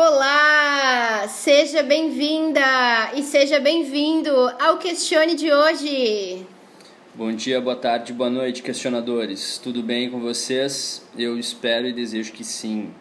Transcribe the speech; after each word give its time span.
Olá! 0.00 1.26
Seja 1.26 1.82
bem-vinda 1.82 2.60
e 3.16 3.22
seja 3.24 3.58
bem-vindo 3.58 4.30
ao 4.60 4.78
Questione 4.78 5.34
de 5.34 5.52
hoje. 5.52 6.46
Bom 7.16 7.32
dia, 7.32 7.60
boa 7.60 7.74
tarde, 7.74 8.12
boa 8.12 8.30
noite, 8.30 8.62
questionadores. 8.62 9.58
Tudo 9.58 9.82
bem 9.82 10.08
com 10.08 10.20
vocês? 10.20 11.04
Eu 11.18 11.36
espero 11.36 11.88
e 11.88 11.92
desejo 11.92 12.32
que 12.32 12.44
sim. 12.44 12.92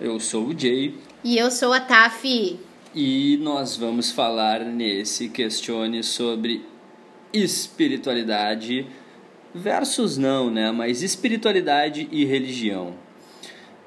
Eu 0.00 0.20
sou 0.20 0.46
o 0.46 0.56
Jay. 0.56 0.94
E 1.24 1.36
eu 1.36 1.50
sou 1.50 1.72
a 1.72 1.80
Tafi. 1.80 2.60
E 2.94 3.36
nós 3.38 3.76
vamos 3.76 4.12
falar 4.12 4.60
nesse 4.60 5.30
Questione 5.30 6.04
sobre 6.04 6.64
espiritualidade 7.32 8.86
versus 9.52 10.16
não, 10.16 10.52
né? 10.52 10.70
Mas 10.70 11.02
espiritualidade 11.02 12.08
e 12.12 12.24
religião. 12.24 13.02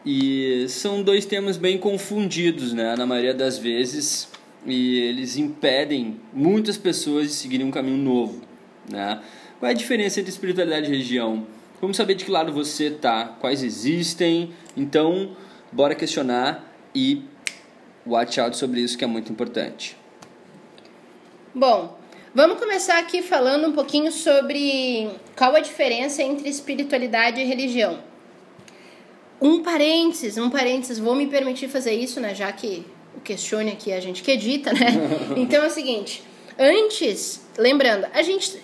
E 0.05 0.65
são 0.69 1.03
dois 1.03 1.25
temas 1.25 1.57
bem 1.57 1.77
confundidos, 1.77 2.73
né, 2.73 2.95
na 2.95 3.05
maioria 3.05 3.33
das 3.33 3.57
vezes, 3.57 4.29
e 4.65 4.99
eles 4.99 5.37
impedem 5.37 6.19
muitas 6.33 6.77
pessoas 6.77 7.27
de 7.27 7.33
seguirem 7.33 7.65
um 7.65 7.71
caminho 7.71 7.97
novo, 7.97 8.41
né? 8.89 9.21
Qual 9.59 9.67
é 9.67 9.73
a 9.73 9.75
diferença 9.77 10.19
entre 10.19 10.31
espiritualidade 10.31 10.85
e 10.85 10.89
religião? 10.89 11.47
Como 11.79 11.93
saber 11.93 12.15
de 12.15 12.25
que 12.25 12.31
lado 12.31 12.51
você 12.53 12.91
tá? 12.91 13.25
Quais 13.39 13.63
existem? 13.63 14.51
Então, 14.75 15.35
bora 15.71 15.95
questionar 15.95 16.73
e 16.93 17.23
watch 18.05 18.39
out 18.39 18.55
sobre 18.57 18.81
isso 18.81 18.97
que 18.97 19.03
é 19.03 19.07
muito 19.07 19.31
importante. 19.31 19.97
Bom, 21.53 21.97
vamos 22.33 22.59
começar 22.59 22.99
aqui 22.99 23.21
falando 23.21 23.67
um 23.67 23.73
pouquinho 23.73 24.11
sobre 24.11 25.09
qual 25.35 25.55
a 25.55 25.59
diferença 25.59 26.21
entre 26.21 26.49
espiritualidade 26.49 27.41
e 27.41 27.43
religião. 27.43 27.99
Um 29.39 29.61
parênteses, 29.61 30.37
um 30.37 30.49
parênteses, 30.49 30.97
vou 30.97 31.15
me 31.15 31.27
permitir 31.27 31.67
fazer 31.67 31.93
isso, 31.93 32.19
né? 32.19 32.33
Já 32.33 32.51
que 32.51 32.85
o 33.15 33.21
questione 33.21 33.71
aqui 33.71 33.91
é 33.91 33.97
a 33.97 33.99
gente 33.99 34.23
que 34.23 34.31
edita, 34.31 34.73
né? 34.73 34.87
Então 35.37 35.63
é 35.63 35.67
o 35.67 35.71
seguinte, 35.71 36.23
antes, 36.57 37.41
lembrando, 37.57 38.07
a 38.13 38.21
gente 38.23 38.59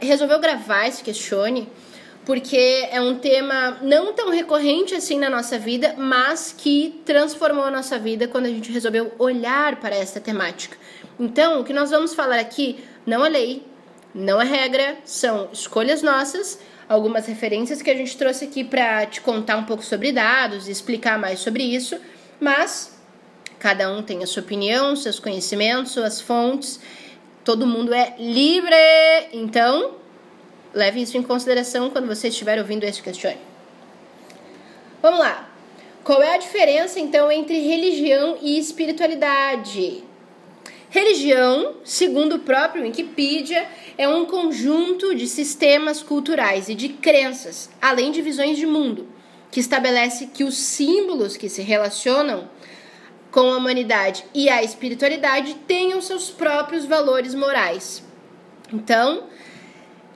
resolveu 0.00 0.38
gravar 0.38 0.86
esse 0.86 1.02
questione 1.02 1.68
porque 2.24 2.88
é 2.90 3.00
um 3.00 3.16
tema 3.16 3.78
não 3.82 4.12
tão 4.12 4.30
recorrente 4.30 4.94
assim 4.94 5.18
na 5.18 5.28
nossa 5.28 5.58
vida, 5.58 5.94
mas 5.98 6.54
que 6.56 7.02
transformou 7.04 7.64
a 7.64 7.70
nossa 7.70 7.98
vida 7.98 8.26
quando 8.26 8.46
a 8.46 8.50
gente 8.50 8.72
resolveu 8.72 9.12
olhar 9.18 9.76
para 9.76 9.94
essa 9.94 10.20
temática. 10.20 10.76
Então, 11.20 11.60
o 11.60 11.64
que 11.64 11.72
nós 11.72 11.90
vamos 11.90 12.14
falar 12.14 12.38
aqui 12.38 12.82
não 13.06 13.24
é 13.24 13.28
lei, 13.28 13.62
não 14.14 14.40
é 14.40 14.44
regra, 14.44 14.96
são 15.04 15.48
escolhas 15.52 16.02
nossas 16.02 16.58
algumas 16.94 17.26
referências 17.26 17.82
que 17.82 17.90
a 17.90 17.94
gente 17.94 18.16
trouxe 18.16 18.44
aqui 18.44 18.64
para 18.64 19.06
te 19.06 19.20
contar 19.20 19.56
um 19.56 19.64
pouco 19.64 19.84
sobre 19.84 20.12
dados 20.12 20.68
e 20.68 20.70
explicar 20.70 21.18
mais 21.18 21.40
sobre 21.40 21.62
isso, 21.62 21.98
mas 22.40 22.98
cada 23.58 23.90
um 23.90 24.02
tem 24.02 24.22
a 24.22 24.26
sua 24.26 24.42
opinião, 24.42 24.96
seus 24.96 25.18
conhecimentos, 25.18 25.92
suas 25.92 26.20
fontes, 26.20 26.80
todo 27.44 27.66
mundo 27.66 27.92
é 27.92 28.14
livre, 28.18 28.74
então 29.32 29.96
leve 30.72 31.02
isso 31.02 31.16
em 31.16 31.22
consideração 31.22 31.90
quando 31.90 32.06
você 32.06 32.28
estiver 32.28 32.58
ouvindo 32.58 32.84
este 32.84 33.02
questione. 33.02 33.38
Vamos 35.02 35.20
lá. 35.20 35.48
Qual 36.02 36.22
é 36.22 36.34
a 36.34 36.38
diferença 36.38 37.00
então 37.00 37.30
entre 37.30 37.58
religião 37.60 38.38
e 38.40 38.58
espiritualidade? 38.58 40.04
Religião, 40.94 41.74
segundo 41.82 42.36
o 42.36 42.38
próprio 42.38 42.84
Wikipedia, 42.84 43.66
é 43.98 44.08
um 44.08 44.26
conjunto 44.26 45.12
de 45.12 45.26
sistemas 45.26 46.00
culturais 46.04 46.68
e 46.68 46.74
de 46.76 46.88
crenças, 46.88 47.68
além 47.82 48.12
de 48.12 48.22
visões 48.22 48.56
de 48.56 48.64
mundo, 48.64 49.08
que 49.50 49.58
estabelece 49.58 50.28
que 50.32 50.44
os 50.44 50.56
símbolos 50.56 51.36
que 51.36 51.48
se 51.48 51.62
relacionam 51.62 52.48
com 53.32 53.40
a 53.40 53.56
humanidade 53.56 54.24
e 54.32 54.48
a 54.48 54.62
espiritualidade 54.62 55.54
tenham 55.66 56.00
seus 56.00 56.30
próprios 56.30 56.84
valores 56.84 57.34
morais. 57.34 58.00
Então, 58.72 59.24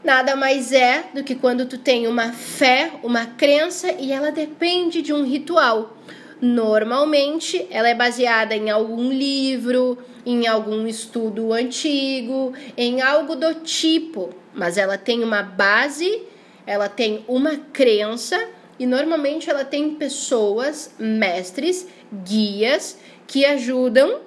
nada 0.04 0.36
mais 0.36 0.70
é 0.70 1.06
do 1.12 1.24
que 1.24 1.34
quando 1.34 1.66
tu 1.66 1.76
tem 1.76 2.06
uma 2.06 2.32
fé, 2.32 2.92
uma 3.02 3.26
crença 3.26 3.90
e 3.98 4.12
ela 4.12 4.30
depende 4.30 5.02
de 5.02 5.12
um 5.12 5.24
ritual. 5.24 5.96
Normalmente, 6.40 7.66
ela 7.68 7.88
é 7.88 7.96
baseada 7.96 8.54
em 8.54 8.70
algum 8.70 9.10
livro, 9.10 9.98
em 10.28 10.46
algum 10.46 10.86
estudo 10.86 11.54
antigo, 11.54 12.52
em 12.76 13.00
algo 13.00 13.34
do 13.34 13.54
tipo, 13.54 14.28
mas 14.52 14.76
ela 14.76 14.98
tem 14.98 15.24
uma 15.24 15.42
base, 15.42 16.22
ela 16.66 16.86
tem 16.86 17.24
uma 17.26 17.56
crença 17.72 18.38
e 18.78 18.86
normalmente 18.86 19.48
ela 19.48 19.64
tem 19.64 19.94
pessoas, 19.94 20.94
mestres, 20.98 21.88
guias 22.12 22.98
que 23.26 23.46
ajudam 23.46 24.20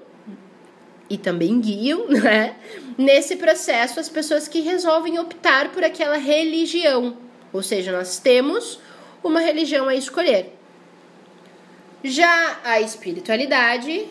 e 1.07 1.19
também 1.19 1.61
guiam, 1.61 2.07
né? 2.09 2.55
Nesse 2.97 3.35
processo, 3.35 3.99
as 3.99 4.09
pessoas 4.09 4.47
que 4.47 4.61
resolvem 4.61 5.19
optar 5.19 5.71
por 5.71 5.83
aquela 5.83 6.17
religião. 6.17 7.15
Ou 7.53 7.61
seja, 7.61 7.91
nós 7.91 8.17
temos 8.17 8.79
uma 9.23 9.39
religião 9.39 9.87
a 9.87 9.93
escolher. 9.93 10.57
Já 12.03 12.59
a 12.63 12.81
espiritualidade. 12.81 14.07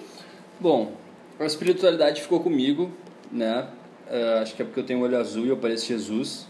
Bom, 0.60 0.99
a 1.44 1.46
espiritualidade 1.46 2.20
ficou 2.20 2.40
comigo, 2.40 2.90
né? 3.32 3.66
Uh, 4.06 4.42
acho 4.42 4.54
que 4.54 4.62
é 4.62 4.64
porque 4.64 4.80
eu 4.80 4.84
tenho 4.84 5.00
olho 5.00 5.16
azul 5.16 5.46
e 5.46 5.48
eu 5.48 5.56
pareço 5.56 5.86
Jesus. 5.86 6.46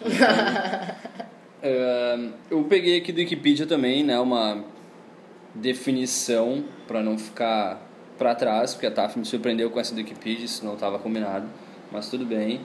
uh, 1.62 2.32
eu 2.50 2.64
peguei 2.64 2.98
aqui 2.98 3.12
do 3.12 3.18
Wikipedia 3.18 3.66
também, 3.66 4.02
né? 4.02 4.18
Uma 4.18 4.64
definição 5.54 6.64
para 6.88 7.02
não 7.02 7.18
ficar 7.18 7.86
para 8.18 8.34
trás, 8.34 8.74
porque 8.74 8.86
a 8.86 8.90
TAF 8.90 9.18
me 9.18 9.24
surpreendeu 9.24 9.70
com 9.70 9.78
essa 9.78 9.94
do 9.94 9.98
Wikipedia, 9.98 10.44
isso 10.44 10.64
não 10.64 10.74
estava 10.74 10.98
combinado, 10.98 11.46
mas 11.90 12.08
tudo 12.10 12.24
bem. 12.24 12.60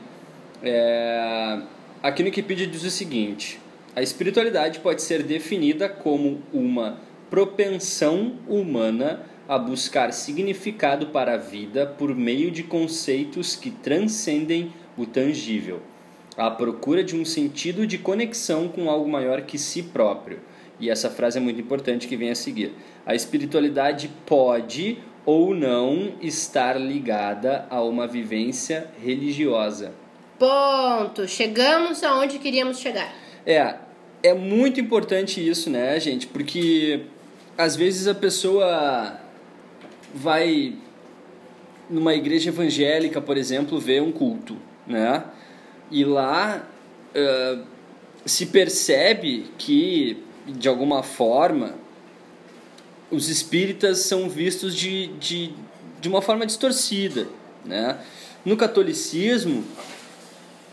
É, 0.63 1.59
aqui 2.01 2.23
no 2.23 2.29
Wikipedia 2.29 2.65
diz 2.67 2.83
o 2.83 2.89
seguinte: 2.89 3.59
a 3.95 4.01
espiritualidade 4.01 4.79
pode 4.79 5.01
ser 5.01 5.23
definida 5.23 5.87
como 5.87 6.41
uma 6.51 6.97
propensão 7.29 8.37
humana 8.47 9.23
a 9.47 9.57
buscar 9.57 10.11
significado 10.11 11.07
para 11.07 11.33
a 11.33 11.37
vida 11.37 11.85
por 11.85 12.15
meio 12.15 12.49
de 12.49 12.63
conceitos 12.63 13.55
que 13.55 13.69
transcendem 13.69 14.73
o 14.97 15.05
tangível, 15.05 15.81
à 16.37 16.49
procura 16.49 17.03
de 17.03 17.15
um 17.15 17.23
sentido 17.23 17.85
de 17.85 17.97
conexão 17.97 18.67
com 18.67 18.89
algo 18.89 19.09
maior 19.09 19.41
que 19.41 19.57
si 19.57 19.83
próprio. 19.83 20.39
E 20.79 20.89
essa 20.89 21.09
frase 21.09 21.37
é 21.37 21.41
muito 21.41 21.59
importante 21.59 22.07
que 22.07 22.17
vem 22.17 22.29
a 22.29 22.35
seguir. 22.35 22.73
A 23.05 23.15
espiritualidade 23.15 24.09
pode 24.25 24.97
ou 25.25 25.55
não 25.55 26.13
estar 26.21 26.79
ligada 26.79 27.65
a 27.69 27.81
uma 27.81 28.07
vivência 28.07 28.87
religiosa. 29.01 29.93
Ponto. 30.37 31.27
Chegamos 31.27 32.03
aonde 32.03 32.39
queríamos 32.39 32.79
chegar. 32.79 33.13
É, 33.45 33.75
é 34.21 34.33
muito 34.33 34.79
importante 34.79 35.45
isso, 35.45 35.69
né, 35.69 35.99
gente? 35.99 36.27
Porque 36.27 37.05
às 37.57 37.75
vezes 37.75 38.07
a 38.07 38.13
pessoa 38.13 39.19
vai 40.15 40.73
numa 41.89 42.15
igreja 42.15 42.49
evangélica, 42.49 43.21
por 43.21 43.35
exemplo, 43.35 43.77
ver 43.79 44.01
um 44.01 44.11
culto, 44.11 44.57
né? 44.87 45.25
E 45.91 46.05
lá 46.05 46.65
uh, 47.13 47.63
se 48.25 48.45
percebe 48.47 49.45
que, 49.57 50.23
de 50.47 50.69
alguma 50.69 51.03
forma, 51.03 51.75
os 53.11 53.27
espíritas 53.27 53.99
são 53.99 54.29
vistos 54.29 54.73
de, 54.73 55.07
de, 55.19 55.53
de 55.99 56.07
uma 56.07 56.21
forma 56.21 56.45
distorcida, 56.45 57.27
né? 57.65 57.99
No 58.45 58.55
catolicismo, 58.55 59.65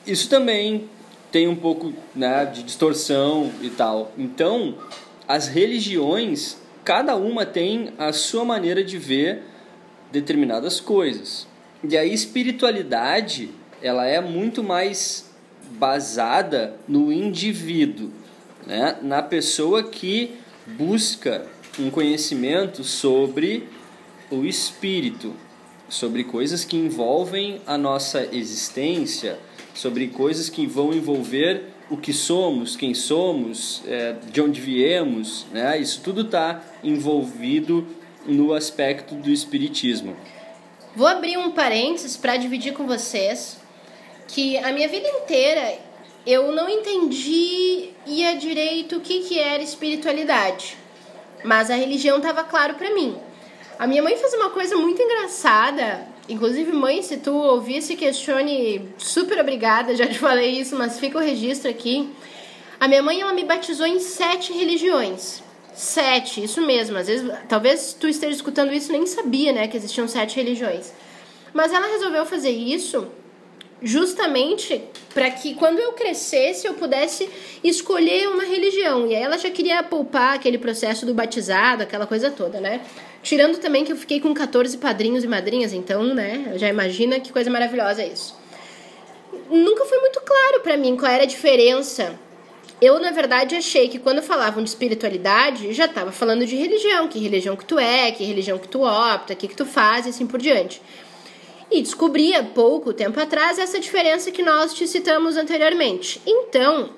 isso 0.06 0.28
também 0.28 0.88
tem 1.32 1.48
um 1.48 1.56
pouco 1.56 1.92
né, 2.14 2.44
de 2.44 2.62
distorção 2.62 3.50
e 3.62 3.70
tal. 3.70 4.12
Então, 4.16 4.76
as 5.26 5.48
religiões 5.48 6.61
cada 6.84 7.16
uma 7.16 7.46
tem 7.46 7.92
a 7.98 8.12
sua 8.12 8.44
maneira 8.44 8.82
de 8.82 8.98
ver 8.98 9.42
determinadas 10.10 10.80
coisas. 10.80 11.46
E 11.82 11.96
a 11.96 12.04
espiritualidade, 12.04 13.50
ela 13.80 14.06
é 14.06 14.20
muito 14.20 14.62
mais 14.62 15.30
basada 15.72 16.76
no 16.86 17.12
indivíduo, 17.12 18.10
né? 18.66 18.98
na 19.02 19.22
pessoa 19.22 19.82
que 19.82 20.34
busca 20.66 21.46
um 21.78 21.90
conhecimento 21.90 22.84
sobre 22.84 23.68
o 24.30 24.44
espírito, 24.44 25.34
sobre 25.88 26.24
coisas 26.24 26.64
que 26.64 26.76
envolvem 26.76 27.60
a 27.66 27.76
nossa 27.76 28.28
existência, 28.32 29.38
sobre 29.74 30.08
coisas 30.08 30.48
que 30.48 30.66
vão 30.66 30.92
envolver 30.92 31.71
o 31.92 31.96
que 31.98 32.10
somos, 32.10 32.74
quem 32.74 32.94
somos, 32.94 33.82
é, 33.86 34.14
de 34.30 34.40
onde 34.40 34.62
viemos, 34.62 35.44
né? 35.52 35.78
Isso 35.78 36.00
tudo 36.00 36.22
está 36.22 36.62
envolvido 36.82 37.86
no 38.24 38.54
aspecto 38.54 39.14
do 39.14 39.28
espiritismo. 39.28 40.16
Vou 40.96 41.06
abrir 41.06 41.36
um 41.36 41.50
parênteses 41.50 42.16
para 42.16 42.38
dividir 42.38 42.72
com 42.72 42.86
vocês 42.86 43.60
que 44.26 44.56
a 44.56 44.72
minha 44.72 44.88
vida 44.88 45.06
inteira 45.06 45.78
eu 46.26 46.50
não 46.52 46.66
entendi 46.66 47.90
ia 48.06 48.36
direito 48.36 48.96
o 48.96 49.00
que, 49.00 49.20
que 49.24 49.38
era 49.38 49.62
espiritualidade, 49.62 50.78
mas 51.44 51.70
a 51.70 51.74
religião 51.74 52.16
estava 52.16 52.42
claro 52.42 52.72
para 52.74 52.94
mim. 52.94 53.18
A 53.78 53.86
minha 53.86 54.02
mãe 54.02 54.16
fez 54.16 54.32
uma 54.32 54.48
coisa 54.48 54.76
muito 54.76 55.02
engraçada. 55.02 56.08
Inclusive, 56.28 56.72
mãe, 56.72 57.02
se 57.02 57.16
tu 57.16 57.32
ouvir, 57.32 57.82
se 57.82 57.96
questione, 57.96 58.88
super 58.96 59.40
obrigada, 59.40 59.94
já 59.96 60.06
te 60.06 60.18
falei 60.18 60.60
isso, 60.60 60.76
mas 60.76 60.98
fica 60.98 61.18
o 61.18 61.20
registro 61.20 61.70
aqui. 61.70 62.08
A 62.78 62.88
minha 62.88 63.02
mãe, 63.02 63.20
ela 63.20 63.32
me 63.32 63.44
batizou 63.44 63.86
em 63.86 64.00
sete 64.00 64.52
religiões. 64.52 65.42
Sete, 65.74 66.42
isso 66.42 66.60
mesmo. 66.60 66.98
Às 66.98 67.06
vezes, 67.06 67.30
talvez 67.48 67.96
tu 67.98 68.08
esteja 68.08 68.34
escutando 68.34 68.72
isso 68.72 68.92
nem 68.92 69.06
sabia, 69.06 69.52
né, 69.52 69.68
que 69.68 69.76
existiam 69.76 70.06
sete 70.06 70.36
religiões. 70.36 70.92
Mas 71.52 71.72
ela 71.72 71.86
resolveu 71.86 72.24
fazer 72.26 72.50
isso 72.50 73.06
justamente 73.82 74.80
para 75.12 75.28
que 75.30 75.54
quando 75.54 75.80
eu 75.80 75.92
crescesse 75.92 76.66
eu 76.66 76.74
pudesse 76.74 77.28
escolher 77.64 78.28
uma 78.28 78.44
religião. 78.44 79.06
E 79.06 79.14
aí 79.14 79.22
ela 79.22 79.36
já 79.36 79.50
queria 79.50 79.82
poupar 79.82 80.36
aquele 80.36 80.56
processo 80.56 81.04
do 81.04 81.12
batizado, 81.12 81.82
aquela 81.82 82.06
coisa 82.06 82.30
toda, 82.30 82.60
né? 82.60 82.80
Tirando 83.22 83.58
também 83.58 83.84
que 83.84 83.92
eu 83.92 83.96
fiquei 83.96 84.20
com 84.20 84.34
14 84.34 84.76
padrinhos 84.78 85.22
e 85.22 85.28
madrinhas, 85.28 85.72
então, 85.72 86.02
né, 86.02 86.54
já 86.56 86.68
imagina 86.68 87.20
que 87.20 87.32
coisa 87.32 87.48
maravilhosa 87.50 88.02
é 88.02 88.08
isso. 88.08 88.36
Nunca 89.48 89.84
foi 89.84 89.98
muito 89.98 90.20
claro 90.22 90.60
para 90.60 90.76
mim 90.76 90.96
qual 90.96 91.10
era 91.10 91.22
a 91.22 91.26
diferença. 91.26 92.18
Eu, 92.80 92.98
na 92.98 93.12
verdade, 93.12 93.54
achei 93.54 93.88
que 93.88 93.98
quando 93.98 94.20
falavam 94.22 94.62
de 94.62 94.68
espiritualidade, 94.68 95.72
já 95.72 95.84
estava 95.84 96.10
falando 96.10 96.44
de 96.44 96.56
religião, 96.56 97.06
que 97.06 97.18
religião 97.20 97.54
que 97.54 97.64
tu 97.64 97.78
é, 97.78 98.10
que 98.10 98.24
religião 98.24 98.58
que 98.58 98.66
tu 98.66 98.82
opta, 98.82 99.36
que, 99.36 99.46
que 99.46 99.54
tu 99.54 99.64
faz 99.64 100.04
e 100.04 100.08
assim 100.08 100.26
por 100.26 100.40
diante. 100.40 100.82
E 101.70 101.80
descobri 101.80 102.34
há 102.34 102.42
pouco 102.42 102.92
tempo 102.92 103.20
atrás 103.20 103.56
essa 103.58 103.78
diferença 103.78 104.32
que 104.32 104.42
nós 104.42 104.74
te 104.74 104.88
citamos 104.88 105.36
anteriormente. 105.36 106.20
Então, 106.26 106.90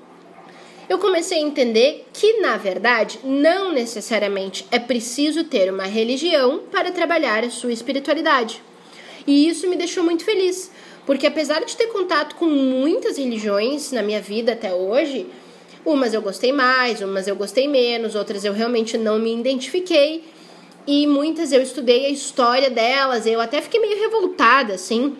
eu 0.88 0.98
comecei 0.98 1.38
a 1.38 1.42
entender 1.42 2.06
que, 2.12 2.40
na 2.40 2.56
verdade, 2.56 3.18
não 3.24 3.72
necessariamente 3.72 4.66
é 4.70 4.78
preciso 4.78 5.44
ter 5.44 5.72
uma 5.72 5.84
religião 5.84 6.60
para 6.70 6.92
trabalhar 6.92 7.44
a 7.44 7.50
sua 7.50 7.72
espiritualidade. 7.72 8.62
E 9.26 9.48
isso 9.48 9.68
me 9.68 9.76
deixou 9.76 10.04
muito 10.04 10.24
feliz, 10.24 10.70
porque 11.06 11.26
apesar 11.26 11.64
de 11.64 11.76
ter 11.76 11.86
contato 11.86 12.34
com 12.34 12.46
muitas 12.46 13.16
religiões 13.16 13.92
na 13.92 14.02
minha 14.02 14.20
vida 14.20 14.52
até 14.52 14.74
hoje, 14.74 15.26
umas 15.84 16.12
eu 16.12 16.20
gostei 16.20 16.52
mais, 16.52 17.00
umas 17.00 17.26
eu 17.26 17.36
gostei 17.36 17.66
menos, 17.66 18.14
outras 18.14 18.44
eu 18.44 18.52
realmente 18.52 18.98
não 18.98 19.18
me 19.18 19.34
identifiquei, 19.34 20.24
e 20.86 21.06
muitas 21.06 21.52
eu 21.52 21.62
estudei 21.62 22.06
a 22.06 22.10
história 22.10 22.68
delas, 22.68 23.26
eu 23.26 23.40
até 23.40 23.62
fiquei 23.62 23.80
meio 23.80 23.98
revoltada, 23.98 24.74
assim, 24.74 25.16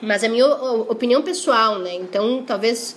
mas 0.00 0.22
é 0.22 0.26
a 0.26 0.30
minha 0.30 0.46
opinião 0.46 1.20
pessoal, 1.20 1.78
né? 1.78 1.94
Então, 1.94 2.42
talvez 2.46 2.96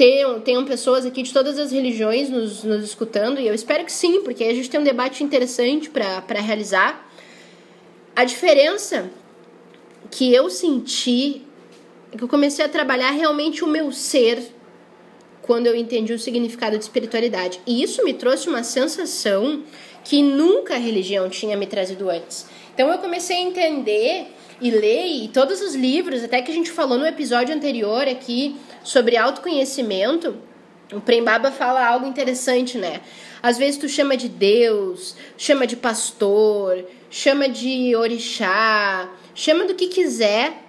tenham, 0.00 0.40
tenham 0.40 0.64
pessoas 0.64 1.04
aqui 1.04 1.22
de 1.22 1.30
todas 1.30 1.58
as 1.58 1.72
religiões 1.72 2.30
nos, 2.30 2.64
nos 2.64 2.82
escutando, 2.82 3.38
e 3.38 3.46
eu 3.46 3.52
espero 3.52 3.84
que 3.84 3.92
sim, 3.92 4.22
porque 4.22 4.42
a 4.44 4.54
gente 4.54 4.70
tem 4.70 4.80
um 4.80 4.82
debate 4.82 5.22
interessante 5.22 5.90
para 5.90 6.40
realizar. 6.40 7.06
A 8.16 8.24
diferença 8.24 9.10
que 10.10 10.32
eu 10.32 10.48
senti 10.48 11.42
é 12.10 12.16
que 12.16 12.24
eu 12.24 12.28
comecei 12.28 12.64
a 12.64 12.68
trabalhar 12.68 13.10
realmente 13.10 13.62
o 13.62 13.66
meu 13.66 13.92
ser 13.92 14.42
quando 15.42 15.66
eu 15.66 15.76
entendi 15.76 16.14
o 16.14 16.18
significado 16.18 16.78
de 16.78 16.84
espiritualidade. 16.84 17.60
E 17.66 17.82
isso 17.82 18.02
me 18.02 18.14
trouxe 18.14 18.48
uma 18.48 18.64
sensação 18.64 19.62
que 20.02 20.22
nunca 20.22 20.76
a 20.76 20.78
religião 20.78 21.28
tinha 21.28 21.58
me 21.58 21.66
trazido 21.66 22.08
antes. 22.08 22.46
Então 22.72 22.90
eu 22.90 22.96
comecei 22.96 23.36
a 23.36 23.42
entender 23.42 24.28
e 24.60 24.70
ler 24.70 25.06
e 25.06 25.28
todos 25.28 25.60
os 25.60 25.74
livros, 25.74 26.22
até 26.22 26.42
que 26.42 26.50
a 26.50 26.54
gente 26.54 26.70
falou 26.70 26.98
no 26.98 27.06
episódio 27.06 27.54
anterior 27.54 28.06
aqui 28.06 28.56
sobre 28.82 29.16
autoconhecimento, 29.16 30.36
o 30.92 31.00
Prembaba 31.00 31.50
fala 31.50 31.86
algo 31.86 32.06
interessante, 32.06 32.76
né? 32.76 33.00
Às 33.42 33.56
vezes 33.56 33.78
tu 33.78 33.88
chama 33.88 34.16
de 34.16 34.28
Deus, 34.28 35.16
chama 35.36 35.66
de 35.66 35.76
pastor, 35.76 36.84
chama 37.08 37.48
de 37.48 37.94
orixá, 37.94 39.08
chama 39.34 39.64
do 39.64 39.74
que 39.74 39.86
quiser. 39.86 40.64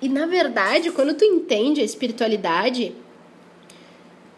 E 0.00 0.08
na 0.08 0.26
verdade, 0.26 0.90
quando 0.90 1.14
tu 1.14 1.24
entende 1.24 1.80
a 1.80 1.84
espiritualidade, 1.84 2.94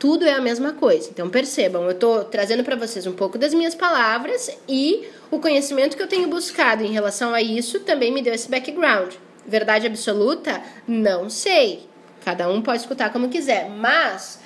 tudo 0.05 0.27
é 0.27 0.35
a 0.35 0.41
mesma 0.41 0.75
coisa. 0.75 1.09
Então 1.09 1.31
percebam, 1.31 1.85
eu 1.85 1.93
estou 1.93 2.25
trazendo 2.25 2.63
para 2.63 2.77
vocês 2.77 3.07
um 3.07 3.15
pouco 3.15 3.39
das 3.39 3.55
minhas 3.55 3.75
palavras 3.75 4.55
e 4.69 5.09
o 5.31 5.39
conhecimento 5.39 5.97
que 5.97 6.03
eu 6.03 6.07
tenho 6.07 6.29
buscado 6.29 6.85
em 6.85 6.93
relação 6.93 7.33
a 7.33 7.41
isso 7.41 7.81
também 7.81 8.13
me 8.13 8.21
deu 8.21 8.35
esse 8.35 8.51
background. 8.51 9.15
Verdade 9.47 9.87
absoluta? 9.87 10.63
Não 10.87 11.31
sei. 11.31 11.89
Cada 12.23 12.51
um 12.51 12.61
pode 12.61 12.83
escutar 12.83 13.11
como 13.15 13.31
quiser, 13.31 13.71
mas 13.71 14.43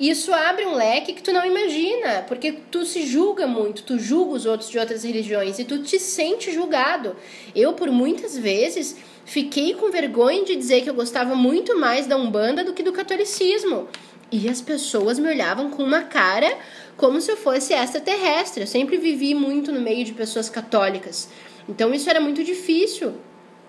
isso 0.00 0.34
abre 0.34 0.66
um 0.66 0.74
leque 0.74 1.12
que 1.12 1.22
tu 1.22 1.32
não 1.32 1.46
imagina, 1.46 2.24
porque 2.26 2.50
tu 2.68 2.84
se 2.84 3.06
julga 3.06 3.46
muito, 3.46 3.84
tu 3.84 4.00
julga 4.00 4.32
os 4.32 4.44
outros 4.44 4.68
de 4.68 4.76
outras 4.76 5.04
religiões 5.04 5.60
e 5.60 5.64
tu 5.64 5.84
te 5.84 6.00
sente 6.00 6.50
julgado. 6.50 7.14
Eu, 7.54 7.74
por 7.74 7.92
muitas 7.92 8.36
vezes, 8.36 8.96
fiquei 9.24 9.72
com 9.74 9.88
vergonha 9.88 10.44
de 10.44 10.56
dizer 10.56 10.82
que 10.82 10.90
eu 10.90 10.94
gostava 10.94 11.36
muito 11.36 11.78
mais 11.78 12.08
da 12.08 12.16
Umbanda 12.16 12.64
do 12.64 12.72
que 12.72 12.82
do 12.82 12.92
catolicismo. 12.92 13.86
E 14.30 14.48
as 14.48 14.60
pessoas 14.60 15.18
me 15.18 15.28
olhavam 15.28 15.70
com 15.70 15.82
uma 15.82 16.02
cara 16.02 16.56
como 16.96 17.20
se 17.20 17.30
eu 17.30 17.36
fosse 17.36 17.72
extraterrestre. 17.72 18.62
Eu 18.62 18.66
sempre 18.66 18.96
vivi 18.96 19.34
muito 19.34 19.70
no 19.70 19.80
meio 19.80 20.04
de 20.04 20.12
pessoas 20.12 20.48
católicas. 20.48 21.28
Então 21.68 21.92
isso 21.94 22.08
era 22.10 22.20
muito 22.20 22.42
difícil. 22.42 23.14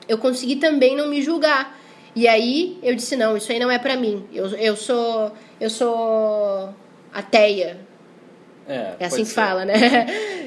Eu 0.08 0.18
consegui 0.18 0.56
também 0.56 0.96
não 0.96 1.08
me 1.08 1.22
julgar. 1.22 1.78
E 2.16 2.28
aí 2.28 2.80
eu 2.82 2.96
disse 2.96 3.16
não, 3.16 3.38
isso 3.38 3.52
aí 3.52 3.60
não 3.60 3.70
é 3.70 3.78
para 3.78 3.96
mim. 3.96 4.26
Eu, 4.34 4.48
eu 4.56 4.76
sou 4.76 5.32
eu 5.60 5.70
sou 5.70 6.74
ateia. 7.14 7.80
É, 8.68 8.96
é 9.00 9.06
assim 9.06 9.24
que 9.24 9.30
ser. 9.30 9.36
fala, 9.36 9.64
né? 9.66 9.74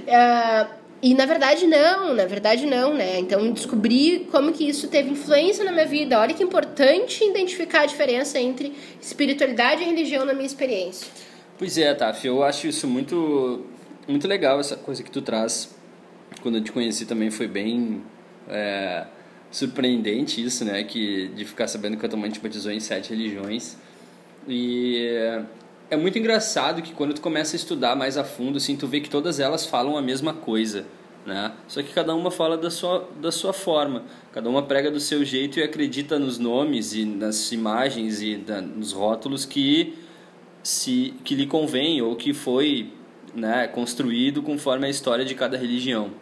uh, 0.07 0.75
e 1.03 1.15
na 1.15 1.25
verdade 1.25 1.67
não, 1.67 2.15
na 2.15 2.27
verdade 2.27 2.67
não, 2.67 2.95
né? 2.95 3.19
Então 3.19 3.53
descobri 3.53 4.29
como 4.31 4.53
que 4.53 4.69
isso 4.69 4.89
teve 4.89 5.11
influência 5.11 5.65
na 5.65 5.73
minha 5.73 5.87
vida. 5.87 6.19
Olha 6.21 6.35
que 6.35 6.43
importante 6.43 7.25
identificar 7.25 7.83
a 7.83 7.87
diferença 7.87 8.39
entre 8.39 8.75
espiritualidade 9.01 9.83
e 9.83 9.87
religião 9.87 10.25
na 10.25 10.35
minha 10.35 10.47
experiência. 10.47 11.09
Pois 11.59 11.79
é, 11.79 11.95
Taf, 11.95 12.27
eu 12.27 12.43
acho 12.43 12.67
isso 12.67 12.87
muito 12.87 13.65
muito 14.07 14.29
legal 14.29 14.61
essa 14.61 14.77
coisa 14.77 15.03
que 15.03 15.11
tu 15.11 15.23
traz. 15.23 15.75
Quando 16.43 16.59
eu 16.59 16.65
te 16.65 16.73
conheci 16.73 17.07
também 17.07 17.31
foi 17.31 17.49
bem 17.49 18.03
é, 18.49 19.07
surpreendente 19.51 20.43
isso, 20.45 20.65
né? 20.65 20.85
Que, 20.85 21.29
de 21.29 21.45
ficar 21.45 21.67
sabendo 21.67 21.97
que 21.97 22.05
a 22.05 22.09
tua 22.09 22.19
mãe 22.19 22.31
te 22.31 22.41
batizou 22.41 22.73
em 22.73 22.81
sete 22.81 23.11
religiões. 23.11 23.77
E 24.49 25.43
é 25.91 25.97
muito 25.97 26.19
engraçado 26.19 26.81
que 26.83 26.93
quando 26.93 27.15
tu 27.15 27.21
começa 27.21 27.57
a 27.57 27.59
estudar 27.59 27.97
mais 27.97 28.17
a 28.17 28.23
fundo, 28.23 28.59
assim, 28.59 28.77
tu 28.77 28.87
vê 28.87 29.01
que 29.01 29.11
todas 29.11 29.41
elas 29.41 29.67
falam 29.67 29.97
a 29.97 30.03
mesma 30.03 30.33
coisa, 30.33 30.87
né? 31.27 31.53
Só 31.67 31.83
que 31.83 31.93
cada 31.93 32.15
uma 32.15 32.31
fala 32.31 32.57
da 32.57 32.71
sua, 32.71 33.09
da 33.21 33.33
sua 33.33 33.53
forma. 33.53 34.05
Cada 34.33 34.49
uma 34.49 34.63
prega 34.63 34.91
do 34.91 35.01
seu 35.01 35.25
jeito 35.25 35.59
e 35.59 35.63
acredita 35.63 36.17
nos 36.19 36.39
nomes 36.39 36.95
e 36.95 37.05
nas 37.05 37.51
imagens 37.51 38.23
e 38.23 38.37
da, 38.37 38.61
nos 38.61 38.93
rótulos 38.93 39.45
que 39.45 39.95
se 40.63 41.15
que 41.25 41.35
lhe 41.35 41.47
convém 41.47 42.01
ou 42.01 42.15
que 42.15 42.33
foi 42.33 42.93
né, 43.35 43.67
construído 43.67 44.43
conforme 44.43 44.87
a 44.87 44.91
história 44.91 45.25
de 45.25 45.35
cada 45.35 45.57
religião. 45.57 46.13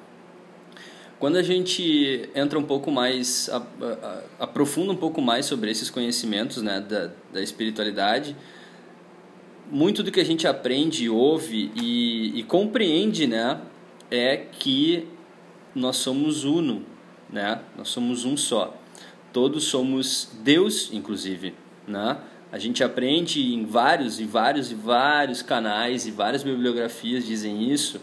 Quando 1.19 1.37
a 1.37 1.43
gente 1.43 2.31
entra 2.35 2.59
um 2.59 2.63
pouco 2.63 2.93
mais, 2.93 3.51
aprofunda 4.39 4.93
um 4.93 4.97
pouco 4.97 5.21
mais 5.21 5.47
sobre 5.47 5.69
esses 5.69 5.91
conhecimentos 5.91 6.63
né, 6.63 6.81
da, 6.81 7.11
da 7.33 7.43
espiritualidade, 7.43 8.37
muito 9.71 10.03
do 10.03 10.11
que 10.11 10.21
a 10.21 10.25
gente 10.25 10.47
aprende, 10.47 11.09
ouve 11.09 11.71
e, 11.75 12.39
e 12.39 12.43
compreende, 12.43 13.27
né, 13.27 13.61
é 14.11 14.37
que 14.37 15.07
nós 15.75 15.97
somos 15.97 16.45
uno, 16.45 16.83
né? 17.31 17.61
Nós 17.77 17.89
somos 17.89 18.25
um 18.25 18.37
só. 18.37 18.77
Todos 19.33 19.65
somos 19.65 20.31
Deus, 20.43 20.91
inclusive, 20.93 21.55
né? 21.87 22.19
A 22.51 22.59
gente 22.59 22.83
aprende 22.83 23.55
em 23.55 23.67
vários 23.67 24.19
e 24.19 24.25
vários 24.25 24.71
e 24.71 24.75
vários 24.75 25.43
canais 25.43 26.07
e 26.07 26.11
várias 26.11 26.43
bibliografias 26.43 27.27
dizem 27.27 27.71
isso, 27.71 28.01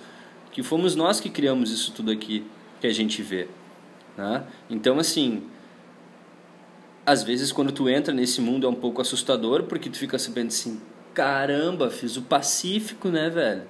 que 0.51 0.62
fomos 0.62 0.95
nós 0.95 1.19
que 1.19 1.29
criamos 1.29 1.72
isso 1.72 1.91
tudo 1.91 2.12
aqui 2.12 2.45
que 2.79 2.86
a 2.86 2.93
gente 2.93 3.24
vê. 3.24 3.48
Né? 4.15 4.43
Então, 4.69 5.00
assim, 5.00 5.43
às 7.03 7.24
vezes 7.24 7.51
quando 7.51 7.72
tu 7.72 7.89
entra 7.89 8.13
nesse 8.13 8.39
mundo 8.39 8.67
é 8.67 8.69
um 8.69 8.75
pouco 8.75 9.01
assustador, 9.01 9.63
porque 9.63 9.89
tu 9.89 9.98
fica 9.98 10.19
sabendo 10.19 10.48
assim, 10.48 10.79
caramba, 11.15 11.89
fiz 11.89 12.17
o 12.17 12.22
Pacífico, 12.22 13.07
né, 13.07 13.29
velho? 13.29 13.63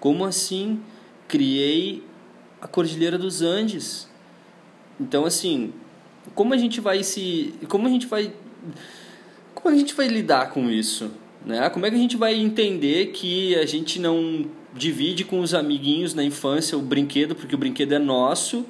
Como 0.00 0.24
assim? 0.24 0.80
Criei 1.28 2.02
a 2.60 2.66
Cordilheira 2.66 3.18
dos 3.18 3.42
Andes. 3.42 4.08
Então, 4.98 5.26
assim, 5.26 5.72
como 6.34 6.54
a 6.54 6.56
gente 6.56 6.80
vai 6.80 7.02
se... 7.02 7.54
Como 7.68 7.86
a 7.86 7.90
gente 7.90 8.06
vai... 8.06 8.32
Como 9.54 9.74
a 9.74 9.78
gente 9.78 9.94
vai 9.94 10.08
lidar 10.08 10.50
com 10.50 10.70
isso? 10.70 11.10
Né? 11.44 11.68
Como 11.70 11.86
é 11.86 11.90
que 11.90 11.96
a 11.96 12.00
gente 12.00 12.16
vai 12.16 12.34
entender 12.34 13.08
que 13.08 13.54
a 13.56 13.66
gente 13.66 14.00
não 14.00 14.46
divide 14.74 15.24
com 15.24 15.40
os 15.40 15.54
amiguinhos 15.54 16.14
na 16.14 16.24
infância 16.24 16.76
o 16.76 16.82
brinquedo, 16.82 17.34
porque 17.34 17.54
o 17.54 17.58
brinquedo 17.58 17.92
é 17.92 17.98
nosso 17.98 18.66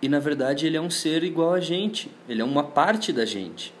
e 0.00 0.08
na 0.08 0.20
verdade 0.20 0.66
ele 0.66 0.76
é 0.76 0.80
um 0.80 0.90
ser 0.90 1.24
igual 1.24 1.54
a 1.54 1.60
gente, 1.60 2.08
ele 2.28 2.40
é 2.40 2.44
uma 2.44 2.62
parte 2.62 3.12
da 3.12 3.24
gente, 3.24 3.74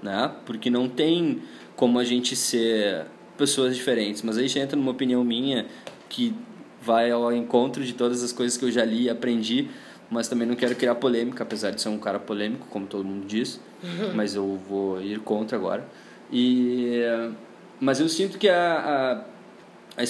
né? 0.00 0.30
Porque 0.46 0.70
não 0.70 0.88
tem 0.88 1.42
como 1.80 1.98
a 1.98 2.04
gente 2.04 2.36
ser 2.36 3.06
pessoas 3.38 3.74
diferentes, 3.74 4.20
mas 4.20 4.36
aí 4.36 4.46
já 4.46 4.60
entra 4.60 4.76
numa 4.76 4.90
opinião 4.90 5.24
minha 5.24 5.64
que 6.10 6.34
vai 6.82 7.10
ao 7.10 7.32
encontro 7.32 7.82
de 7.82 7.94
todas 7.94 8.22
as 8.22 8.32
coisas 8.32 8.58
que 8.58 8.66
eu 8.66 8.70
já 8.70 8.84
li 8.84 9.04
e 9.04 9.08
aprendi, 9.08 9.66
mas 10.10 10.28
também 10.28 10.46
não 10.46 10.54
quero 10.54 10.76
criar 10.76 10.96
polêmica, 10.96 11.42
apesar 11.42 11.70
de 11.70 11.80
ser 11.80 11.88
um 11.88 11.96
cara 11.96 12.18
polêmico, 12.18 12.66
como 12.68 12.86
todo 12.86 13.02
mundo 13.02 13.26
diz, 13.26 13.58
uhum. 13.82 14.12
mas 14.14 14.34
eu 14.34 14.60
vou 14.68 15.00
ir 15.00 15.20
contra 15.20 15.56
agora. 15.56 15.88
E 16.30 17.00
mas 17.80 17.98
eu 17.98 18.10
sinto 18.10 18.36
que 18.36 18.50
a, 18.50 19.24
a, 19.96 20.02
a 20.02 20.04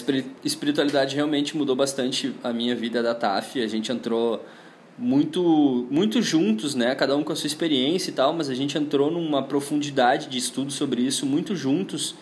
espiritualidade 0.44 1.14
realmente 1.14 1.56
mudou 1.56 1.76
bastante 1.76 2.34
a 2.42 2.52
minha 2.52 2.74
vida 2.74 3.00
da 3.00 3.14
TAF. 3.14 3.62
A 3.62 3.68
gente 3.68 3.92
entrou 3.92 4.44
muito 5.00 5.87
muito 5.90 6.21
juntos, 6.21 6.75
né? 6.75 6.95
Cada 6.95 7.16
um 7.16 7.25
com 7.25 7.33
a 7.33 7.37
sua 7.37 7.47
experiência 7.47 8.11
e 8.11 8.12
tal, 8.12 8.35
mas 8.35 8.50
a 8.50 8.54
gente 8.54 8.76
entrou 8.76 9.11
numa 9.11 9.42
profundidade 9.42 10.28
de 10.28 10.37
estudo 10.37 10.71
sobre 10.71 11.00
isso 11.00 11.25
muito 11.25 11.57
juntos 11.57 12.14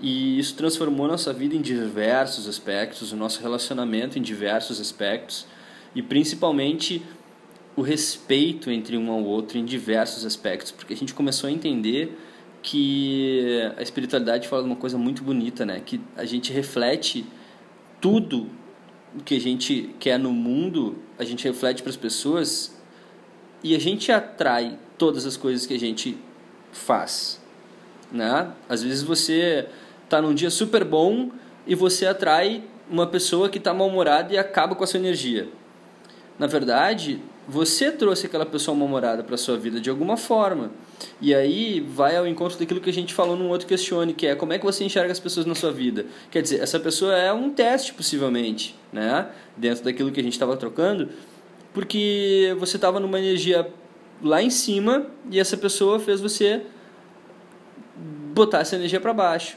e 0.00 0.38
isso 0.38 0.54
transformou 0.54 1.08
nossa 1.08 1.32
vida 1.32 1.56
em 1.56 1.62
diversos 1.62 2.46
aspectos, 2.46 3.12
o 3.12 3.16
nosso 3.16 3.40
relacionamento 3.40 4.18
em 4.18 4.22
diversos 4.22 4.78
aspectos 4.78 5.46
e 5.94 6.02
principalmente 6.02 7.02
o 7.74 7.80
respeito 7.80 8.70
entre 8.70 8.96
um 8.96 9.10
ao 9.10 9.24
outro 9.24 9.56
em 9.56 9.64
diversos 9.64 10.26
aspectos, 10.26 10.70
porque 10.70 10.92
a 10.92 10.96
gente 10.96 11.14
começou 11.14 11.48
a 11.48 11.50
entender 11.50 12.18
que 12.62 13.72
a 13.76 13.82
espiritualidade 13.82 14.48
fala 14.48 14.62
de 14.62 14.68
uma 14.68 14.76
coisa 14.76 14.98
muito 14.98 15.22
bonita, 15.22 15.64
né? 15.64 15.80
Que 15.84 16.00
a 16.16 16.24
gente 16.24 16.52
reflete 16.52 17.24
tudo 18.00 18.48
que 19.24 19.36
a 19.36 19.40
gente 19.40 19.94
quer 19.98 20.18
no 20.18 20.32
mundo, 20.32 20.98
a 21.18 21.24
gente 21.24 21.44
reflete 21.44 21.82
para 21.82 21.90
as 21.90 21.96
pessoas 21.96 22.76
e 23.62 23.74
a 23.74 23.78
gente 23.78 24.12
atrai 24.12 24.78
todas 24.96 25.26
as 25.26 25.36
coisas 25.36 25.66
que 25.66 25.74
a 25.74 25.78
gente 25.78 26.16
faz, 26.72 27.40
né? 28.12 28.52
Às 28.68 28.82
vezes 28.82 29.02
você 29.02 29.68
tá 30.08 30.20
num 30.20 30.34
dia 30.34 30.50
super 30.50 30.84
bom 30.84 31.30
e 31.66 31.74
você 31.74 32.06
atrai 32.06 32.64
uma 32.90 33.06
pessoa 33.06 33.48
que 33.48 33.58
está 33.58 33.74
mal-humorada 33.74 34.32
e 34.32 34.38
acaba 34.38 34.74
com 34.74 34.84
a 34.84 34.86
sua 34.86 34.98
energia. 34.98 35.48
Na 36.38 36.46
verdade, 36.46 37.20
você 37.48 37.90
trouxe 37.90 38.26
aquela 38.26 38.44
pessoa 38.44 38.76
mal-humorada 38.76 39.24
para 39.24 39.38
sua 39.38 39.56
vida 39.56 39.80
de 39.80 39.88
alguma 39.88 40.18
forma. 40.18 40.70
E 41.18 41.34
aí 41.34 41.80
vai 41.80 42.14
ao 42.14 42.26
encontro 42.26 42.58
daquilo 42.58 42.78
que 42.78 42.90
a 42.90 42.92
gente 42.92 43.14
falou 43.14 43.36
num 43.36 43.48
outro 43.48 43.66
questione, 43.66 44.12
que 44.12 44.26
é 44.26 44.34
como 44.34 44.52
é 44.52 44.58
que 44.58 44.64
você 44.66 44.84
enxerga 44.84 45.10
as 45.10 45.18
pessoas 45.18 45.46
na 45.46 45.54
sua 45.54 45.72
vida. 45.72 46.04
Quer 46.30 46.42
dizer, 46.42 46.60
essa 46.60 46.78
pessoa 46.78 47.16
é 47.16 47.32
um 47.32 47.48
teste, 47.48 47.94
possivelmente, 47.94 48.76
né? 48.92 49.28
Dentro 49.56 49.82
daquilo 49.82 50.12
que 50.12 50.20
a 50.20 50.22
gente 50.22 50.34
estava 50.34 50.58
trocando, 50.58 51.08
porque 51.72 52.54
você 52.58 52.76
estava 52.76 53.00
numa 53.00 53.18
energia 53.18 53.72
lá 54.22 54.42
em 54.42 54.50
cima 54.50 55.06
e 55.30 55.40
essa 55.40 55.56
pessoa 55.56 55.98
fez 55.98 56.20
você 56.20 56.62
botar 58.34 58.60
essa 58.60 58.76
energia 58.76 59.00
para 59.00 59.14
baixo. 59.14 59.56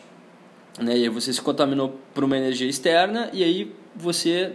Né? 0.79 0.97
E 0.97 1.03
aí 1.03 1.09
você 1.09 1.33
se 1.33 1.41
contaminou 1.41 1.99
por 2.13 2.23
uma 2.23 2.37
energia 2.37 2.69
externa 2.69 3.29
e 3.33 3.43
aí 3.43 3.75
você 3.93 4.53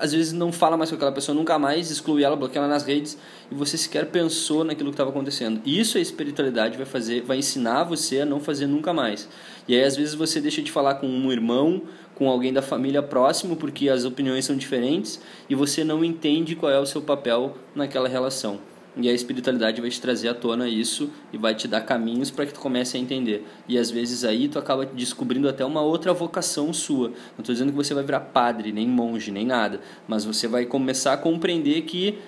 às 0.00 0.12
vezes 0.12 0.32
não 0.32 0.50
fala 0.50 0.76
mais 0.76 0.90
com 0.90 0.96
aquela 0.96 1.12
pessoa 1.12 1.36
nunca 1.36 1.58
mais, 1.58 1.90
exclui 1.90 2.24
ela, 2.24 2.34
bloqueia 2.34 2.60
ela 2.60 2.68
nas 2.68 2.84
redes 2.84 3.18
e 3.50 3.54
você 3.54 3.76
sequer 3.76 4.06
pensou 4.06 4.64
naquilo 4.64 4.90
que 4.90 4.94
estava 4.94 5.10
acontecendo. 5.10 5.60
Isso 5.64 5.98
a 5.98 6.00
espiritualidade 6.00 6.76
vai 6.76 6.86
fazer, 6.86 7.22
vai 7.22 7.36
ensinar 7.36 7.84
você 7.84 8.20
a 8.20 8.26
não 8.26 8.40
fazer 8.40 8.66
nunca 8.66 8.92
mais. 8.92 9.28
E 9.68 9.74
aí 9.74 9.84
às 9.84 9.96
vezes 9.96 10.14
você 10.14 10.40
deixa 10.40 10.62
de 10.62 10.72
falar 10.72 10.94
com 10.94 11.06
um 11.06 11.30
irmão, 11.30 11.82
com 12.14 12.28
alguém 12.28 12.52
da 12.52 12.62
família 12.62 13.02
próximo, 13.02 13.56
porque 13.56 13.88
as 13.88 14.04
opiniões 14.04 14.44
são 14.46 14.56
diferentes 14.56 15.20
e 15.48 15.54
você 15.54 15.84
não 15.84 16.02
entende 16.02 16.56
qual 16.56 16.72
é 16.72 16.80
o 16.80 16.86
seu 16.86 17.02
papel 17.02 17.56
naquela 17.74 18.08
relação. 18.08 18.69
E 18.96 19.08
a 19.08 19.12
espiritualidade 19.12 19.80
vai 19.80 19.88
te 19.88 20.00
trazer 20.00 20.28
à 20.28 20.34
tona 20.34 20.68
isso 20.68 21.10
e 21.32 21.38
vai 21.38 21.54
te 21.54 21.68
dar 21.68 21.82
caminhos 21.82 22.30
para 22.30 22.44
que 22.44 22.52
tu 22.52 22.60
comece 22.60 22.96
a 22.96 23.00
entender. 23.00 23.46
E 23.68 23.78
às 23.78 23.90
vezes 23.90 24.24
aí 24.24 24.48
tu 24.48 24.58
acaba 24.58 24.84
descobrindo 24.84 25.48
até 25.48 25.64
uma 25.64 25.80
outra 25.80 26.12
vocação 26.12 26.72
sua. 26.72 27.08
Não 27.08 27.40
estou 27.40 27.52
dizendo 27.52 27.70
que 27.70 27.76
você 27.76 27.94
vai 27.94 28.02
virar 28.02 28.20
padre, 28.20 28.72
nem 28.72 28.88
monge, 28.88 29.30
nem 29.30 29.46
nada, 29.46 29.80
mas 30.08 30.24
você 30.24 30.48
vai 30.48 30.66
começar 30.66 31.12
a 31.12 31.16
compreender 31.16 31.82
que 31.82 32.18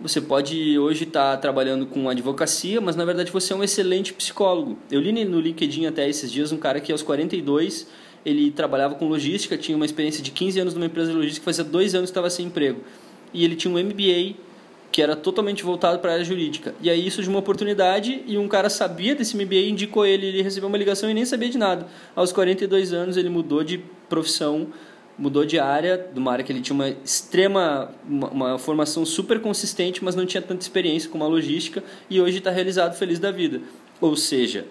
você 0.00 0.20
pode 0.20 0.78
hoje 0.78 1.04
estar 1.04 1.32
tá 1.32 1.36
trabalhando 1.36 1.86
com 1.86 2.08
advocacia, 2.08 2.80
mas 2.80 2.96
na 2.96 3.04
verdade 3.04 3.30
você 3.30 3.52
é 3.52 3.56
um 3.56 3.62
excelente 3.62 4.14
psicólogo. 4.14 4.78
Eu 4.90 5.00
li 5.00 5.12
no 5.24 5.40
LinkedIn 5.40 5.86
até 5.86 6.08
esses 6.08 6.30
dias 6.30 6.52
um 6.52 6.56
cara 6.56 6.80
que 6.80 6.90
aos 6.92 7.02
42 7.02 7.86
ele 8.24 8.50
trabalhava 8.50 8.94
com 8.94 9.08
logística, 9.08 9.58
tinha 9.58 9.76
uma 9.76 9.84
experiência 9.84 10.22
de 10.22 10.30
15 10.30 10.60
anos 10.60 10.74
numa 10.74 10.86
empresa 10.86 11.10
de 11.10 11.16
logística, 11.16 11.44
fazia 11.44 11.64
dois 11.64 11.94
anos 11.94 12.10
que 12.10 12.12
estava 12.12 12.30
sem 12.30 12.46
emprego. 12.46 12.80
E 13.34 13.44
ele 13.44 13.56
tinha 13.56 13.72
um 13.72 13.78
MBA 13.78 14.36
que 14.92 15.00
era 15.00 15.14
totalmente 15.14 15.62
voltado 15.62 15.98
para 15.98 16.10
a 16.10 16.14
área 16.14 16.24
jurídica. 16.24 16.74
E 16.80 16.90
aí 16.90 17.06
isso 17.06 17.22
de 17.22 17.28
uma 17.28 17.38
oportunidade 17.38 18.22
e 18.26 18.36
um 18.36 18.48
cara 18.48 18.68
sabia 18.68 19.14
desse 19.14 19.36
MBA, 19.36 19.68
indicou 19.68 20.04
ele, 20.04 20.26
ele 20.26 20.42
recebeu 20.42 20.68
uma 20.68 20.78
ligação 20.78 21.08
e 21.08 21.14
nem 21.14 21.24
sabia 21.24 21.48
de 21.48 21.58
nada. 21.58 21.86
Aos 22.14 22.32
42 22.32 22.92
anos 22.92 23.16
ele 23.16 23.28
mudou 23.28 23.62
de 23.62 23.78
profissão, 24.08 24.68
mudou 25.16 25.44
de 25.44 25.58
área, 25.58 26.08
de 26.12 26.18
uma 26.18 26.32
área 26.32 26.44
que 26.44 26.50
ele 26.50 26.60
tinha 26.60 26.74
uma 26.74 26.88
extrema, 26.88 27.92
uma, 28.08 28.28
uma 28.30 28.58
formação 28.58 29.04
super 29.04 29.40
consistente, 29.40 30.02
mas 30.02 30.16
não 30.16 30.26
tinha 30.26 30.42
tanta 30.42 30.62
experiência 30.62 31.08
com 31.08 31.22
a 31.22 31.28
logística 31.28 31.84
e 32.08 32.20
hoje 32.20 32.38
está 32.38 32.50
realizado 32.50 32.96
feliz 32.96 33.18
da 33.18 33.30
vida. 33.30 33.60
Ou 34.00 34.16
seja, 34.16 34.66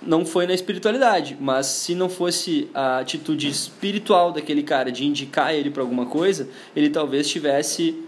não 0.00 0.24
foi 0.24 0.46
na 0.46 0.54
espiritualidade, 0.54 1.36
mas 1.40 1.66
se 1.66 1.94
não 1.94 2.08
fosse 2.08 2.68
a 2.72 2.98
atitude 2.98 3.48
espiritual 3.48 4.30
daquele 4.30 4.62
cara 4.62 4.92
de 4.92 5.04
indicar 5.04 5.52
ele 5.52 5.70
para 5.70 5.82
alguma 5.82 6.06
coisa, 6.06 6.48
ele 6.76 6.90
talvez 6.90 7.28
tivesse 7.28 8.04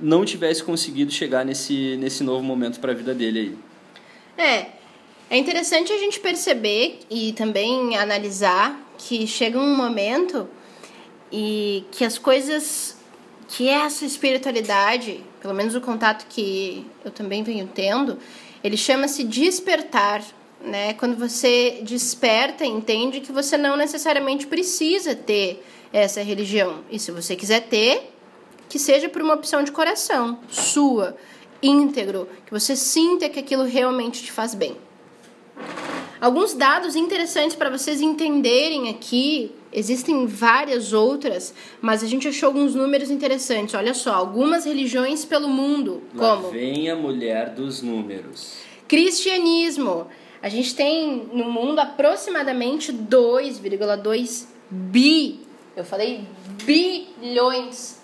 não 0.00 0.24
tivesse 0.24 0.62
conseguido 0.62 1.12
chegar 1.12 1.44
nesse, 1.44 1.96
nesse 1.96 2.22
novo 2.22 2.42
momento 2.42 2.80
para 2.80 2.92
a 2.92 2.94
vida 2.94 3.14
dele 3.14 3.56
aí. 4.36 4.44
É, 4.44 4.66
é 5.30 5.38
interessante 5.38 5.92
a 5.92 5.98
gente 5.98 6.20
perceber 6.20 7.00
e 7.10 7.32
também 7.32 7.96
analisar 7.96 8.80
que 8.98 9.26
chega 9.26 9.58
um 9.58 9.76
momento 9.76 10.48
e 11.32 11.84
que 11.90 12.04
as 12.04 12.18
coisas 12.18 12.96
que 13.48 13.68
essa 13.68 14.04
espiritualidade, 14.04 15.20
pelo 15.40 15.54
menos 15.54 15.74
o 15.74 15.80
contato 15.80 16.26
que 16.28 16.84
eu 17.04 17.10
também 17.10 17.42
venho 17.42 17.68
tendo, 17.72 18.18
ele 18.62 18.76
chama-se 18.76 19.22
despertar, 19.24 20.24
né? 20.60 20.94
Quando 20.94 21.16
você 21.16 21.80
desperta, 21.82 22.64
entende 22.64 23.20
que 23.20 23.30
você 23.30 23.56
não 23.56 23.76
necessariamente 23.76 24.46
precisa 24.46 25.14
ter 25.14 25.62
essa 25.92 26.22
religião. 26.22 26.82
E 26.90 26.98
se 26.98 27.12
você 27.12 27.36
quiser 27.36 27.60
ter, 27.60 28.13
que 28.68 28.78
seja 28.78 29.08
por 29.08 29.22
uma 29.22 29.34
opção 29.34 29.62
de 29.62 29.72
coração, 29.72 30.38
sua, 30.48 31.16
íntegro, 31.62 32.28
que 32.44 32.52
você 32.52 32.76
sinta 32.76 33.28
que 33.28 33.38
aquilo 33.38 33.64
realmente 33.64 34.22
te 34.22 34.32
faz 34.32 34.54
bem. 34.54 34.76
Alguns 36.20 36.54
dados 36.54 36.96
interessantes 36.96 37.54
para 37.54 37.68
vocês 37.68 38.00
entenderem 38.00 38.88
aqui, 38.88 39.52
existem 39.72 40.26
várias 40.26 40.92
outras, 40.92 41.54
mas 41.80 42.02
a 42.02 42.06
gente 42.06 42.26
achou 42.26 42.46
alguns 42.46 42.74
números 42.74 43.10
interessantes. 43.10 43.74
Olha 43.74 43.92
só, 43.92 44.14
algumas 44.14 44.64
religiões 44.64 45.24
pelo 45.24 45.48
mundo, 45.48 46.02
Lá 46.14 46.36
como 46.36 46.50
vem 46.50 46.88
a 46.88 46.96
mulher 46.96 47.50
dos 47.50 47.82
números. 47.82 48.54
Cristianismo. 48.88 50.06
A 50.40 50.48
gente 50.48 50.74
tem 50.74 51.28
no 51.32 51.50
mundo 51.50 51.78
aproximadamente 51.78 52.92
2,2 52.92 54.46
bi, 54.70 55.40
eu 55.76 55.84
falei 55.84 56.24
bilhões 56.64 58.03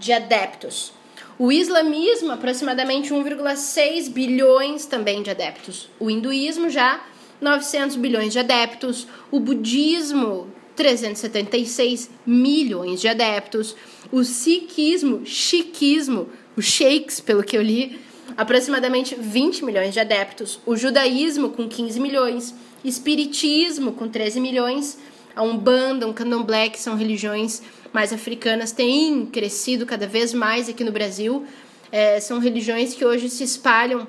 de 0.00 0.12
adeptos. 0.12 0.92
O 1.38 1.52
islamismo, 1.52 2.32
aproximadamente 2.32 3.14
1,6 3.14 4.10
bilhões 4.10 4.86
também 4.86 5.22
de 5.22 5.30
adeptos. 5.30 5.88
O 5.98 6.10
hinduísmo, 6.10 6.68
já 6.68 7.02
900 7.40 7.96
bilhões 7.96 8.32
de 8.32 8.38
adeptos. 8.38 9.06
O 9.30 9.38
budismo, 9.38 10.48
376 10.76 12.10
milhões 12.26 13.00
de 13.00 13.08
adeptos. 13.08 13.76
O 14.10 14.24
sikhismo, 14.24 15.24
chiquismo, 15.24 16.28
os 16.56 16.64
sheiks, 16.64 17.20
pelo 17.20 17.42
que 17.42 17.56
eu 17.56 17.62
li, 17.62 17.98
aproximadamente 18.36 19.14
20 19.14 19.64
milhões 19.64 19.94
de 19.94 20.00
adeptos. 20.00 20.60
O 20.66 20.76
judaísmo, 20.76 21.50
com 21.50 21.68
15 21.68 22.00
milhões. 22.00 22.54
Espiritismo, 22.84 23.92
com 23.92 24.08
13 24.08 24.40
milhões. 24.40 24.98
A 25.34 25.42
Umbanda, 25.42 26.06
um 26.06 26.12
Candomblé, 26.12 26.68
que 26.68 26.78
são 26.78 26.96
religiões 26.96 27.62
mais 27.92 28.12
africanas 28.12 28.72
têm 28.72 29.26
crescido 29.26 29.84
cada 29.84 30.06
vez 30.06 30.32
mais 30.32 30.68
aqui 30.68 30.84
no 30.84 30.92
Brasil. 30.92 31.44
É, 31.90 32.20
são 32.20 32.38
religiões 32.38 32.94
que 32.94 33.04
hoje 33.04 33.28
se 33.28 33.42
espalham 33.42 34.06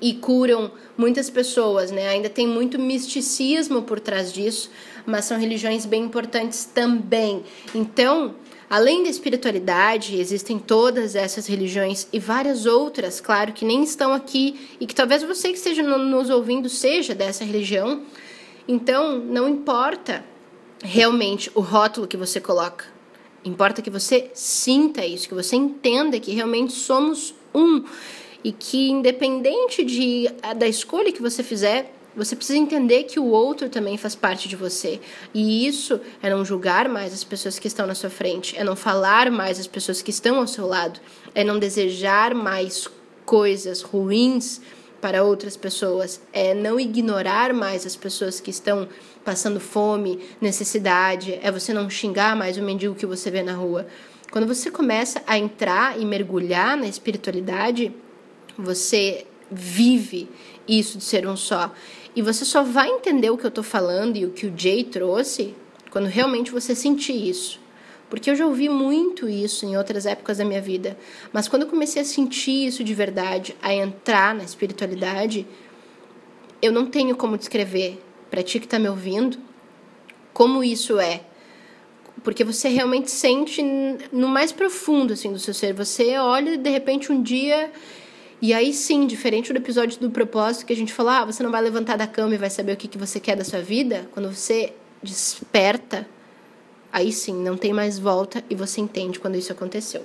e 0.00 0.14
curam 0.14 0.72
muitas 0.98 1.30
pessoas, 1.30 1.90
né? 1.90 2.08
Ainda 2.08 2.28
tem 2.28 2.46
muito 2.46 2.78
misticismo 2.78 3.82
por 3.82 4.00
trás 4.00 4.32
disso, 4.32 4.70
mas 5.06 5.24
são 5.24 5.38
religiões 5.38 5.86
bem 5.86 6.04
importantes 6.04 6.64
também. 6.64 7.42
Então, 7.74 8.34
além 8.68 9.02
da 9.02 9.08
espiritualidade, 9.08 10.18
existem 10.18 10.58
todas 10.58 11.14
essas 11.14 11.46
religiões 11.46 12.08
e 12.12 12.18
várias 12.18 12.66
outras, 12.66 13.20
claro, 13.20 13.52
que 13.52 13.64
nem 13.64 13.82
estão 13.82 14.12
aqui 14.12 14.76
e 14.80 14.86
que 14.86 14.94
talvez 14.94 15.22
você 15.22 15.48
que 15.48 15.58
esteja 15.58 15.82
nos 15.82 16.30
ouvindo 16.30 16.68
seja 16.68 17.14
dessa 17.14 17.44
religião. 17.44 18.02
Então, 18.66 19.18
não 19.18 19.48
importa 19.48 20.24
realmente 20.82 21.50
o 21.54 21.60
rótulo 21.60 22.06
que 22.06 22.16
você 22.16 22.40
coloca. 22.40 22.93
Importa 23.44 23.82
que 23.82 23.90
você 23.90 24.30
sinta 24.32 25.04
isso, 25.04 25.28
que 25.28 25.34
você 25.34 25.54
entenda 25.56 26.18
que 26.18 26.32
realmente 26.32 26.72
somos 26.72 27.34
um 27.54 27.84
e 28.42 28.52
que 28.52 28.90
independente 28.90 29.84
de, 29.84 30.28
da 30.56 30.66
escolha 30.66 31.12
que 31.12 31.20
você 31.22 31.42
fizer, 31.42 31.92
Você 32.16 32.36
precisa 32.36 32.58
entender 32.58 33.04
que 33.04 33.18
o 33.18 33.26
outro 33.26 33.68
também 33.68 33.96
faz 33.96 34.14
parte 34.14 34.48
de 34.48 34.54
você. 34.54 35.00
E 35.32 35.66
isso 35.66 36.00
é 36.22 36.30
não 36.30 36.44
julgar 36.44 36.88
mais 36.88 37.12
as 37.12 37.24
pessoas 37.24 37.58
que 37.58 37.66
estão 37.66 37.86
na 37.86 37.94
sua 37.94 38.10
frente, 38.10 38.56
é 38.56 38.62
não 38.62 38.76
falar 38.76 39.30
mais 39.30 39.58
as 39.58 39.66
pessoas 39.66 40.00
que 40.00 40.10
estão 40.10 40.38
ao 40.38 40.46
seu 40.46 40.66
lado, 40.66 41.00
é 41.34 41.42
não 41.42 41.58
desejar 41.58 42.32
mais 42.32 42.88
coisas 43.24 43.82
ruins 43.82 44.60
para 45.00 45.24
outras 45.24 45.56
pessoas, 45.56 46.20
é 46.32 46.54
não 46.54 46.78
ignorar 46.78 47.52
mais 47.52 47.84
as 47.84 47.96
pessoas 47.96 48.40
que 48.40 48.50
estão 48.50 48.88
passando 49.24 49.58
fome, 49.58 50.20
necessidade, 50.40 51.38
é 51.42 51.50
você 51.50 51.72
não 51.72 51.88
xingar 51.88 52.36
mais 52.36 52.56
o 52.56 52.62
mendigo 52.62 52.94
que 52.94 53.06
você 53.06 53.30
vê 53.30 53.42
na 53.42 53.54
rua. 53.54 53.86
Quando 54.30 54.46
você 54.46 54.70
começa 54.70 55.22
a 55.26 55.38
entrar 55.38 55.98
e 55.98 56.04
mergulhar 56.04 56.76
na 56.76 56.86
espiritualidade, 56.86 57.94
você 58.58 59.26
vive 59.50 60.28
isso 60.68 60.98
de 60.98 61.04
ser 61.04 61.26
um 61.26 61.36
só. 61.36 61.72
E 62.16 62.22
você 62.22 62.44
só 62.44 62.62
vai 62.62 62.88
entender 62.88 63.30
o 63.30 63.38
que 63.38 63.44
eu 63.44 63.48
estou 63.48 63.64
falando 63.64 64.16
e 64.16 64.24
o 64.24 64.30
que 64.30 64.46
o 64.46 64.52
Jay 64.56 64.84
trouxe 64.84 65.54
quando 65.90 66.06
realmente 66.06 66.50
você 66.50 66.74
sentir 66.74 67.28
isso. 67.28 67.60
Porque 68.10 68.30
eu 68.30 68.36
já 68.36 68.46
ouvi 68.46 68.68
muito 68.68 69.28
isso 69.28 69.64
em 69.64 69.76
outras 69.76 70.06
épocas 70.06 70.38
da 70.38 70.44
minha 70.44 70.60
vida. 70.60 70.96
Mas 71.32 71.48
quando 71.48 71.62
eu 71.62 71.68
comecei 71.68 72.02
a 72.02 72.04
sentir 72.04 72.66
isso 72.66 72.84
de 72.84 72.94
verdade, 72.94 73.56
a 73.62 73.72
entrar 73.72 74.34
na 74.34 74.44
espiritualidade, 74.44 75.46
eu 76.60 76.70
não 76.70 76.86
tenho 76.86 77.16
como 77.16 77.38
descrever 77.38 78.00
para 78.34 78.42
ti 78.42 78.58
que 78.58 78.66
está 78.66 78.80
me 78.80 78.88
ouvindo 78.88 79.38
como 80.32 80.64
isso 80.64 80.98
é. 80.98 81.20
Porque 82.24 82.42
você 82.42 82.68
realmente 82.68 83.08
sente 83.08 83.62
no 84.10 84.26
mais 84.26 84.50
profundo 84.50 85.12
assim 85.12 85.32
do 85.32 85.38
seu 85.38 85.54
ser. 85.54 85.72
Você 85.74 86.18
olha 86.18 86.56
de 86.56 86.68
repente 86.68 87.12
um 87.12 87.22
dia 87.22 87.70
e 88.42 88.52
aí 88.52 88.72
sim, 88.72 89.06
diferente 89.06 89.52
do 89.52 89.56
episódio 89.56 90.00
do 90.00 90.10
propósito 90.10 90.66
que 90.66 90.72
a 90.72 90.76
gente 90.76 90.92
falou, 90.92 91.12
ah, 91.12 91.24
você 91.24 91.44
não 91.44 91.50
vai 91.52 91.62
levantar 91.62 91.96
da 91.96 92.08
cama 92.08 92.34
e 92.34 92.38
vai 92.38 92.50
saber 92.50 92.72
o 92.72 92.76
que, 92.76 92.88
que 92.88 92.98
você 92.98 93.20
quer 93.20 93.36
da 93.36 93.44
sua 93.44 93.60
vida, 93.60 94.08
quando 94.12 94.28
você 94.34 94.72
desperta, 95.00 96.04
aí 96.92 97.12
sim, 97.12 97.34
não 97.34 97.56
tem 97.56 97.72
mais 97.72 98.00
volta 98.00 98.42
e 98.50 98.56
você 98.56 98.80
entende 98.80 99.20
quando 99.20 99.36
isso 99.36 99.52
aconteceu. 99.52 100.04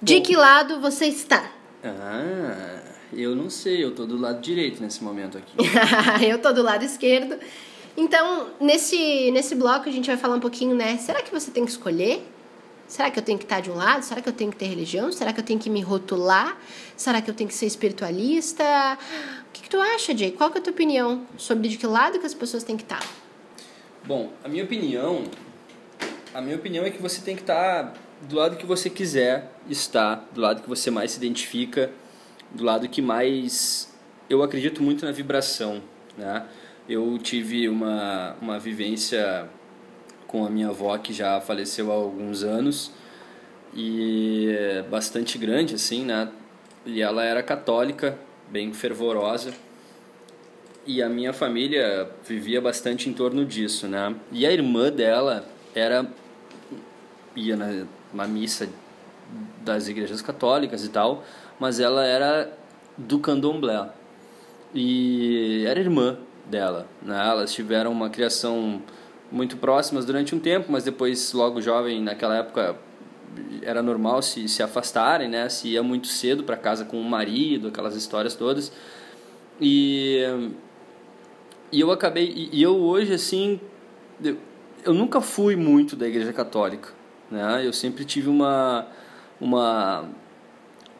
De 0.00 0.20
que 0.20 0.36
lado 0.36 0.80
você 0.80 1.06
está? 1.06 1.50
Ah, 1.82 2.86
eu 3.12 3.34
não 3.36 3.48
sei, 3.48 3.84
eu 3.84 3.94
tô 3.94 4.06
do 4.06 4.16
lado 4.16 4.40
direito 4.40 4.82
nesse 4.82 5.02
momento 5.02 5.38
aqui. 5.38 5.54
eu 6.28 6.40
tô 6.40 6.52
do 6.52 6.62
lado 6.62 6.84
esquerdo. 6.84 7.38
Então, 7.96 8.48
nesse, 8.60 9.30
nesse 9.30 9.54
bloco 9.54 9.88
a 9.88 9.92
gente 9.92 10.06
vai 10.06 10.16
falar 10.16 10.36
um 10.36 10.40
pouquinho, 10.40 10.74
né? 10.74 10.96
Será 10.98 11.22
que 11.22 11.32
você 11.32 11.50
tem 11.50 11.64
que 11.64 11.70
escolher? 11.70 12.22
Será 12.86 13.10
que 13.10 13.18
eu 13.18 13.22
tenho 13.22 13.38
que 13.38 13.44
estar 13.44 13.60
de 13.60 13.70
um 13.70 13.74
lado? 13.74 14.02
Será 14.02 14.20
que 14.20 14.28
eu 14.28 14.32
tenho 14.32 14.50
que 14.50 14.56
ter 14.56 14.66
religião? 14.66 15.10
Será 15.10 15.32
que 15.32 15.40
eu 15.40 15.44
tenho 15.44 15.58
que 15.58 15.68
me 15.68 15.80
rotular? 15.80 16.56
Será 16.96 17.20
que 17.20 17.28
eu 17.28 17.34
tenho 17.34 17.48
que 17.48 17.54
ser 17.54 17.66
espiritualista? 17.66 18.64
O 19.48 19.52
que, 19.52 19.62
que 19.62 19.70
tu 19.70 19.80
acha, 19.80 20.16
Jay? 20.16 20.30
Qual 20.30 20.50
que 20.50 20.58
é 20.58 20.60
a 20.60 20.64
tua 20.64 20.72
opinião 20.72 21.26
sobre 21.36 21.68
de 21.68 21.78
que 21.78 21.86
lado 21.86 22.18
que 22.20 22.26
as 22.26 22.34
pessoas 22.34 22.62
têm 22.62 22.76
que 22.76 22.84
estar? 22.84 23.04
Bom, 24.04 24.30
a 24.44 24.48
minha 24.48 24.62
opinião, 24.62 25.24
a 26.32 26.40
minha 26.40 26.54
opinião 26.54 26.84
é 26.84 26.90
que 26.90 27.02
você 27.02 27.20
tem 27.20 27.34
que 27.34 27.42
estar 27.42 27.94
do 28.22 28.36
lado 28.36 28.56
que 28.56 28.64
você 28.64 28.88
quiser 28.88 29.52
estar, 29.68 30.28
do 30.32 30.40
lado 30.40 30.62
que 30.62 30.68
você 30.68 30.90
mais 30.90 31.10
se 31.10 31.18
identifica, 31.18 31.90
do 32.56 32.64
lado 32.64 32.88
que 32.88 33.02
mais 33.02 33.94
eu 34.28 34.42
acredito 34.42 34.82
muito 34.82 35.04
na 35.04 35.12
vibração, 35.12 35.82
né? 36.16 36.46
Eu 36.88 37.18
tive 37.18 37.68
uma 37.68 38.34
uma 38.40 38.58
vivência 38.58 39.48
com 40.26 40.44
a 40.44 40.50
minha 40.50 40.68
avó 40.68 40.96
que 40.98 41.12
já 41.12 41.40
faleceu 41.40 41.92
há 41.92 41.94
alguns 41.94 42.42
anos 42.42 42.92
e 43.74 44.48
bastante 44.90 45.38
grande 45.38 45.74
assim, 45.74 46.04
né? 46.04 46.28
E 46.84 47.02
ela 47.02 47.24
era 47.24 47.42
católica, 47.42 48.18
bem 48.48 48.72
fervorosa. 48.72 49.52
E 50.86 51.02
a 51.02 51.08
minha 51.08 51.32
família 51.32 52.08
vivia 52.24 52.60
bastante 52.60 53.08
em 53.08 53.12
torno 53.12 53.44
disso, 53.44 53.88
né? 53.88 54.14
E 54.30 54.46
a 54.46 54.52
irmã 54.52 54.90
dela 54.90 55.44
era 55.74 56.06
ia 57.34 57.56
na, 57.56 57.86
na 58.14 58.26
missa 58.26 58.68
das 59.62 59.88
igrejas 59.88 60.22
católicas 60.22 60.84
e 60.84 60.88
tal, 60.88 61.24
mas 61.58 61.80
ela 61.80 62.04
era 62.04 62.52
do 62.96 63.18
candomblé. 63.18 63.88
E 64.74 65.64
era 65.66 65.80
irmã 65.80 66.18
dela, 66.46 66.86
né? 67.02 67.28
Elas 67.28 67.52
tiveram 67.52 67.92
uma 67.92 68.10
criação 68.10 68.82
muito 69.30 69.56
próximas 69.56 70.04
durante 70.04 70.34
um 70.34 70.38
tempo, 70.38 70.70
mas 70.70 70.84
depois, 70.84 71.32
logo 71.32 71.60
jovem, 71.60 72.02
naquela 72.02 72.36
época, 72.36 72.76
era 73.62 73.82
normal 73.82 74.22
se, 74.22 74.48
se 74.48 74.62
afastarem, 74.62 75.28
né? 75.28 75.48
Se 75.48 75.68
ia 75.68 75.82
muito 75.82 76.06
cedo 76.06 76.44
para 76.44 76.56
casa 76.56 76.84
com 76.84 77.00
o 77.00 77.04
marido, 77.04 77.68
aquelas 77.68 77.96
histórias 77.96 78.34
todas. 78.34 78.72
E, 79.60 80.22
e 81.72 81.80
eu 81.80 81.90
acabei. 81.90 82.50
E, 82.52 82.62
eu 82.62 82.76
hoje, 82.76 83.12
assim. 83.12 83.60
Eu, 84.22 84.36
eu 84.84 84.94
nunca 84.94 85.20
fui 85.20 85.56
muito 85.56 85.96
da 85.96 86.06
Igreja 86.06 86.32
Católica, 86.32 86.90
né? 87.30 87.66
Eu 87.66 87.72
sempre 87.72 88.04
tive 88.04 88.28
uma. 88.28 88.86
uma 89.40 90.04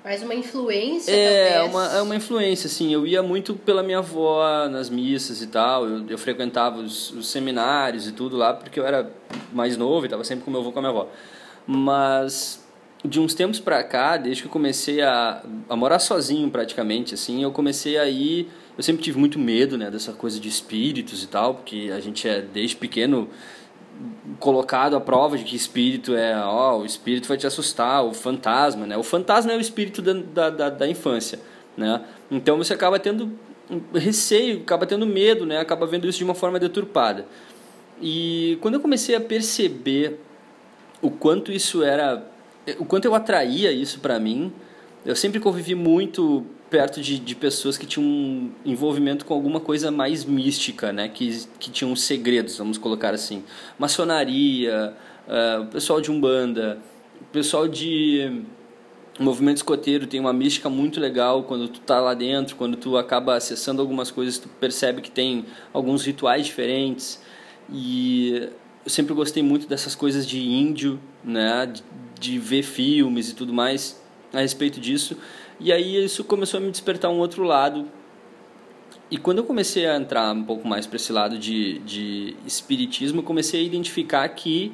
mais 0.06 0.22
uma 0.22 0.36
influência, 0.36 1.10
é, 1.10 1.54
talvez. 1.54 1.74
Uma, 1.74 1.96
é 1.96 2.00
uma 2.00 2.14
influência, 2.14 2.68
assim. 2.68 2.94
Eu 2.94 3.04
ia 3.04 3.24
muito 3.24 3.54
pela 3.54 3.82
minha 3.82 3.98
avó 3.98 4.68
nas 4.68 4.88
missas 4.88 5.42
e 5.42 5.48
tal. 5.48 5.84
Eu, 5.84 6.08
eu 6.08 6.16
frequentava 6.16 6.78
os, 6.78 7.10
os, 7.10 7.26
seminários 7.26 8.06
e 8.06 8.12
tudo 8.12 8.36
lá, 8.36 8.54
porque 8.54 8.78
eu 8.78 8.86
era 8.86 9.10
mais 9.52 9.76
novo 9.76 10.04
e 10.04 10.06
estava 10.06 10.22
sempre 10.22 10.44
com 10.44 10.50
meu 10.52 10.60
avô 10.60 10.70
com 10.70 10.78
a 10.78 10.82
minha 10.82 10.92
avó. 10.92 11.08
Mas 11.66 12.64
de 13.04 13.18
uns 13.18 13.34
tempos 13.34 13.58
pra 13.58 13.82
cá, 13.82 14.16
desde 14.16 14.42
que 14.42 14.48
eu 14.48 14.52
comecei 14.52 15.02
a, 15.02 15.42
a 15.68 15.74
morar 15.74 15.98
sozinho 15.98 16.48
praticamente, 16.50 17.12
assim, 17.12 17.42
eu 17.42 17.50
comecei 17.50 17.98
a 17.98 18.06
ir... 18.08 18.48
Eu 18.76 18.84
sempre 18.84 19.02
tive 19.02 19.18
muito 19.18 19.40
medo, 19.40 19.76
né, 19.76 19.90
dessa 19.90 20.12
coisa 20.12 20.38
de 20.38 20.48
espíritos 20.48 21.24
e 21.24 21.26
tal, 21.26 21.54
porque 21.54 21.90
a 21.92 21.98
gente 21.98 22.28
é, 22.28 22.42
desde 22.42 22.76
pequeno 22.76 23.28
colocado 24.38 24.96
à 24.96 25.00
prova 25.00 25.37
de 25.37 25.44
que 25.44 25.56
espírito 25.56 26.14
é, 26.14 26.37
ó, 26.37 26.78
o 26.78 26.85
espírito 26.85 27.28
vai 27.28 27.37
te 27.37 27.46
assustar, 27.46 28.04
o 28.04 28.12
fantasma, 28.12 28.87
né? 28.87 28.96
O 28.96 29.02
fantasma 29.02 29.52
é 29.52 29.56
o 29.56 29.61
espírito 29.61 30.02
da, 30.02 30.50
da, 30.50 30.70
da 30.70 30.88
infância, 30.88 31.40
né? 31.76 32.02
Então 32.30 32.59
você 32.59 32.74
acaba 32.74 32.98
tendo 32.98 33.32
receio, 33.94 34.61
acaba 34.61 34.87
tendo 34.87 35.06
medo, 35.06 35.46
né? 35.46 35.59
Acaba 35.59 35.87
vendo 35.87 36.06
isso 36.09 36.18
de 36.18 36.24
uma 36.24 36.35
forma 36.35 36.59
deturpada. 36.59 37.26
E 38.00 38.59
quando 38.61 38.74
eu 38.74 38.80
comecei 38.80 39.14
a 39.14 39.20
perceber 39.20 40.20
o 41.00 41.11
quanto 41.11 41.50
isso 41.50 41.82
era, 41.82 42.24
o 42.78 42.85
quanto 42.85 43.06
eu 43.06 43.14
atraía 43.14 43.72
isso 43.72 44.00
para 44.00 44.18
mim, 44.18 44.52
eu 45.04 45.16
sempre 45.16 45.40
convivi 45.40 45.74
muito 45.74 46.44
perto 46.70 47.00
de, 47.00 47.18
de 47.18 47.35
pessoas 47.35 47.79
que 47.79 47.87
tinham 47.87 48.07
um 48.07 48.50
envolvimento 48.64 49.24
com 49.24 49.35
alguma 49.35 49.61
coisa 49.61 49.90
mais 49.90 50.24
mística, 50.24 50.92
né? 50.92 51.09
Que, 51.09 51.46
que 51.59 51.70
tinham 51.70 51.94
segredos, 51.94 52.59
vamos 52.59 52.79
colocar 52.79 53.14
assim. 53.14 53.44
Maçonaria, 53.79 54.94
uh, 55.26 55.66
pessoal 55.66 56.00
de 56.00 56.11
Umbanda, 56.11 56.79
pessoal 57.33 57.68
de 57.68 58.42
movimento 59.18 59.59
escoteiro 59.59 60.07
tem 60.07 60.20
uma 60.20 60.33
mística 60.33 60.68
muito 60.68 61.00
legal 61.00 61.44
quando 61.44 61.68
tu 61.68 61.81
tá 61.81 62.00
lá 62.00 62.14
dentro, 62.14 62.57
quando 62.57 62.76
tu 62.76 62.96
acaba 62.96 63.35
acessando 63.35 63.81
algumas 63.81 64.11
coisas, 64.11 64.38
tu 64.38 64.48
percebe 64.48 65.00
que 65.00 65.11
tem 65.11 65.46
alguns 65.72 66.05
rituais 66.05 66.46
diferentes. 66.46 67.22
E 67.70 68.48
eu 68.85 68.90
sempre 68.90 69.14
gostei 69.14 69.42
muito 69.42 69.66
dessas 69.66 69.94
coisas 69.94 70.26
de 70.26 70.40
índio, 70.40 71.00
né? 71.24 71.66
de, 71.66 71.83
de 72.20 72.38
ver 72.38 72.62
filmes 72.62 73.31
e 73.31 73.35
tudo 73.35 73.52
mais 73.52 74.00
a 74.33 74.40
respeito 74.40 74.81
disso. 74.81 75.16
E 75.58 75.72
aí 75.72 76.04
isso 76.04 76.22
começou 76.24 76.58
a 76.58 76.60
me 76.60 76.70
despertar 76.70 77.10
um 77.10 77.18
outro 77.18 77.42
lado. 77.42 77.86
E 79.10 79.16
quando 79.16 79.38
eu 79.38 79.44
comecei 79.44 79.86
a 79.86 79.96
entrar 79.96 80.32
um 80.34 80.44
pouco 80.44 80.66
mais 80.66 80.86
para 80.86 80.96
esse 80.96 81.12
lado 81.12 81.38
de, 81.38 81.78
de 81.80 82.36
espiritismo, 82.44 83.20
eu 83.20 83.24
comecei 83.24 83.60
a 83.60 83.64
identificar 83.64 84.28
que 84.28 84.72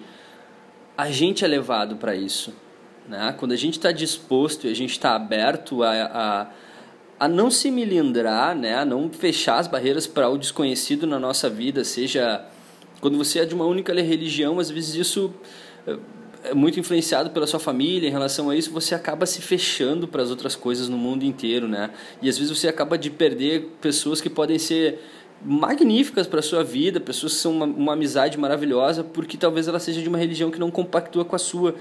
a 0.96 1.10
gente 1.10 1.44
é 1.44 1.48
levado 1.48 1.96
para 1.96 2.16
isso. 2.16 2.52
Né? 3.08 3.34
Quando 3.38 3.52
a 3.52 3.56
gente 3.56 3.74
está 3.74 3.92
disposto 3.92 4.66
e 4.66 4.70
a 4.70 4.74
gente 4.74 4.92
está 4.92 5.14
aberto 5.14 5.82
a, 5.82 5.90
a, 5.90 6.46
a 7.20 7.28
não 7.28 7.50
se 7.50 7.70
milindrar, 7.70 8.56
né? 8.56 8.76
a 8.76 8.84
não 8.84 9.10
fechar 9.10 9.58
as 9.58 9.66
barreiras 9.66 10.06
para 10.06 10.28
o 10.28 10.38
desconhecido 10.38 11.06
na 11.06 11.18
nossa 11.18 11.48
vida, 11.48 11.84
seja 11.84 12.44
quando 13.00 13.18
você 13.18 13.40
é 13.40 13.44
de 13.44 13.54
uma 13.54 13.66
única 13.66 13.92
religião, 13.92 14.58
às 14.58 14.70
vezes 14.70 14.94
isso 14.94 15.34
é 15.86 15.96
muito 16.54 16.78
influenciado 16.78 17.30
pela 17.30 17.46
sua 17.46 17.60
família 17.60 18.08
em 18.08 18.10
relação 18.10 18.50
a 18.50 18.56
isso, 18.56 18.70
você 18.70 18.94
acaba 18.94 19.26
se 19.26 19.40
fechando 19.40 20.08
para 20.08 20.22
as 20.22 20.30
outras 20.30 20.56
coisas 20.56 20.88
no 20.88 20.98
mundo 20.98 21.24
inteiro, 21.24 21.68
né? 21.68 21.90
E 22.20 22.28
às 22.28 22.36
vezes 22.36 22.56
você 22.56 22.68
acaba 22.68 22.98
de 22.98 23.10
perder 23.10 23.70
pessoas 23.80 24.20
que 24.20 24.28
podem 24.28 24.58
ser 24.58 24.98
magníficas 25.44 26.26
para 26.26 26.40
a 26.40 26.42
sua 26.42 26.62
vida, 26.62 27.00
pessoas 27.00 27.34
que 27.34 27.38
são 27.40 27.52
uma, 27.52 27.66
uma 27.66 27.92
amizade 27.92 28.38
maravilhosa, 28.38 29.02
porque 29.02 29.36
talvez 29.36 29.68
ela 29.68 29.78
seja 29.78 30.00
de 30.00 30.08
uma 30.08 30.18
religião 30.18 30.50
que 30.50 30.58
não 30.58 30.70
compactua 30.70 31.24
com 31.24 31.36
a 31.36 31.38
sua. 31.38 31.74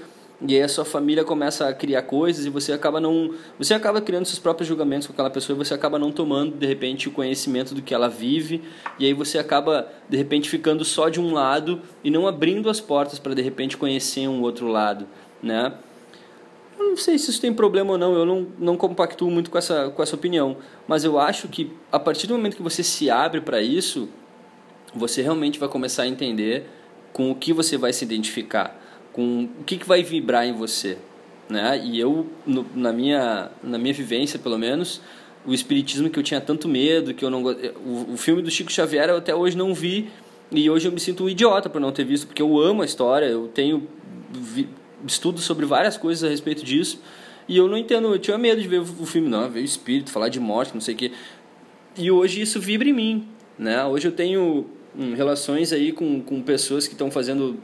E 0.46 0.56
aí 0.56 0.62
a 0.62 0.68
sua 0.68 0.84
família 0.84 1.24
começa 1.24 1.68
a 1.68 1.72
criar 1.72 2.02
coisas 2.02 2.44
e 2.44 2.50
você 2.50 2.72
acaba 2.72 3.00
não, 3.00 3.32
você 3.56 3.74
acaba 3.74 4.00
criando 4.00 4.26
seus 4.26 4.40
próprios 4.40 4.66
julgamentos 4.66 5.06
com 5.06 5.12
aquela 5.12 5.30
pessoa 5.30 5.56
e 5.56 5.58
você 5.58 5.72
acaba 5.72 5.98
não 5.98 6.10
tomando 6.10 6.56
de 6.56 6.66
repente 6.66 7.08
o 7.08 7.12
conhecimento 7.12 7.74
do 7.74 7.80
que 7.80 7.94
ela 7.94 8.08
vive 8.08 8.60
e 8.98 9.06
aí 9.06 9.14
você 9.14 9.38
acaba 9.38 9.88
de 10.08 10.16
repente 10.16 10.50
ficando 10.50 10.84
só 10.84 11.08
de 11.08 11.20
um 11.20 11.32
lado 11.32 11.80
e 12.02 12.10
não 12.10 12.26
abrindo 12.26 12.68
as 12.68 12.80
portas 12.80 13.20
para 13.20 13.34
de 13.34 13.42
repente 13.42 13.76
conhecer 13.76 14.26
um 14.26 14.42
outro 14.42 14.66
lado, 14.66 15.06
né? 15.40 15.74
Eu 16.78 16.90
não 16.90 16.96
sei 16.96 17.16
se 17.18 17.30
isso 17.30 17.40
tem 17.40 17.54
problema 17.54 17.92
ou 17.92 17.98
não, 17.98 18.14
eu 18.14 18.26
não, 18.26 18.46
não 18.58 18.76
compactuo 18.76 19.30
muito 19.30 19.50
com 19.50 19.58
essa, 19.58 19.90
com 19.90 20.02
essa 20.02 20.16
opinião. 20.16 20.56
Mas 20.88 21.04
eu 21.04 21.18
acho 21.18 21.46
que 21.46 21.70
a 21.92 21.98
partir 21.98 22.26
do 22.26 22.34
momento 22.34 22.56
que 22.56 22.62
você 22.62 22.82
se 22.82 23.08
abre 23.08 23.40
para 23.40 23.62
isso, 23.62 24.08
você 24.94 25.22
realmente 25.22 25.60
vai 25.60 25.68
começar 25.68 26.02
a 26.02 26.08
entender 26.08 26.66
com 27.12 27.30
o 27.30 27.34
que 27.34 27.52
você 27.52 27.76
vai 27.76 27.92
se 27.92 28.04
identificar, 28.04 28.81
com 29.12 29.48
o 29.60 29.64
que, 29.64 29.76
que 29.76 29.86
vai 29.86 30.02
vibrar 30.02 30.46
em 30.46 30.52
você. 30.52 30.98
Né? 31.48 31.82
E 31.84 32.00
eu, 32.00 32.26
no, 32.46 32.66
na, 32.74 32.92
minha, 32.92 33.50
na 33.62 33.78
minha 33.78 33.92
vivência, 33.92 34.38
pelo 34.38 34.58
menos, 34.58 35.00
o 35.46 35.52
espiritismo 35.52 36.08
que 36.08 36.18
eu 36.18 36.22
tinha 36.22 36.40
tanto 36.40 36.68
medo, 36.68 37.12
que 37.12 37.24
eu 37.24 37.30
não 37.30 37.42
o, 37.42 38.14
o 38.14 38.16
filme 38.16 38.42
do 38.42 38.50
Chico 38.50 38.72
Xavier 38.72 39.08
eu 39.08 39.16
até 39.16 39.34
hoje 39.34 39.56
não 39.56 39.74
vi, 39.74 40.08
e 40.50 40.68
hoje 40.70 40.86
eu 40.86 40.92
me 40.92 41.00
sinto 41.00 41.24
um 41.24 41.28
idiota 41.28 41.68
por 41.68 41.80
não 41.80 41.92
ter 41.92 42.04
visto, 42.04 42.26
porque 42.26 42.42
eu 42.42 42.58
amo 42.58 42.82
a 42.82 42.84
história, 42.84 43.26
eu 43.26 43.48
tenho 43.48 43.86
vi, 44.30 44.68
estudo 45.06 45.40
sobre 45.40 45.66
várias 45.66 45.96
coisas 45.96 46.24
a 46.24 46.28
respeito 46.28 46.64
disso, 46.64 47.00
e 47.48 47.56
eu 47.56 47.68
não 47.68 47.76
entendo, 47.76 48.08
eu 48.08 48.18
tinha 48.18 48.38
medo 48.38 48.60
de 48.60 48.68
ver 48.68 48.80
o 48.80 49.06
filme, 49.06 49.28
não, 49.28 49.48
ver 49.50 49.60
o 49.60 49.64
espírito, 49.64 50.10
falar 50.10 50.28
de 50.28 50.38
morte, 50.38 50.72
não 50.74 50.80
sei 50.80 50.94
o 50.94 50.96
quê. 50.96 51.12
E 51.98 52.10
hoje 52.10 52.40
isso 52.40 52.60
vibra 52.60 52.88
em 52.88 52.92
mim, 52.92 53.28
né? 53.58 53.84
Hoje 53.84 54.08
eu 54.08 54.12
tenho 54.12 54.66
hum, 54.96 55.14
relações 55.14 55.72
aí 55.72 55.92
com, 55.92 56.22
com 56.22 56.40
pessoas 56.40 56.86
que 56.86 56.94
estão 56.94 57.10
fazendo 57.10 57.58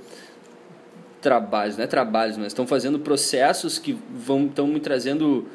trabalhos, 1.21 1.77
não 1.77 1.85
é 1.85 1.87
trabalhos, 1.87 2.37
mas 2.37 2.49
estão 2.49 2.67
fazendo 2.67 2.99
processos 2.99 3.79
que 3.79 3.99
vão 4.15 4.47
estão 4.47 4.67
me 4.67 4.81
trazendo 4.81 5.47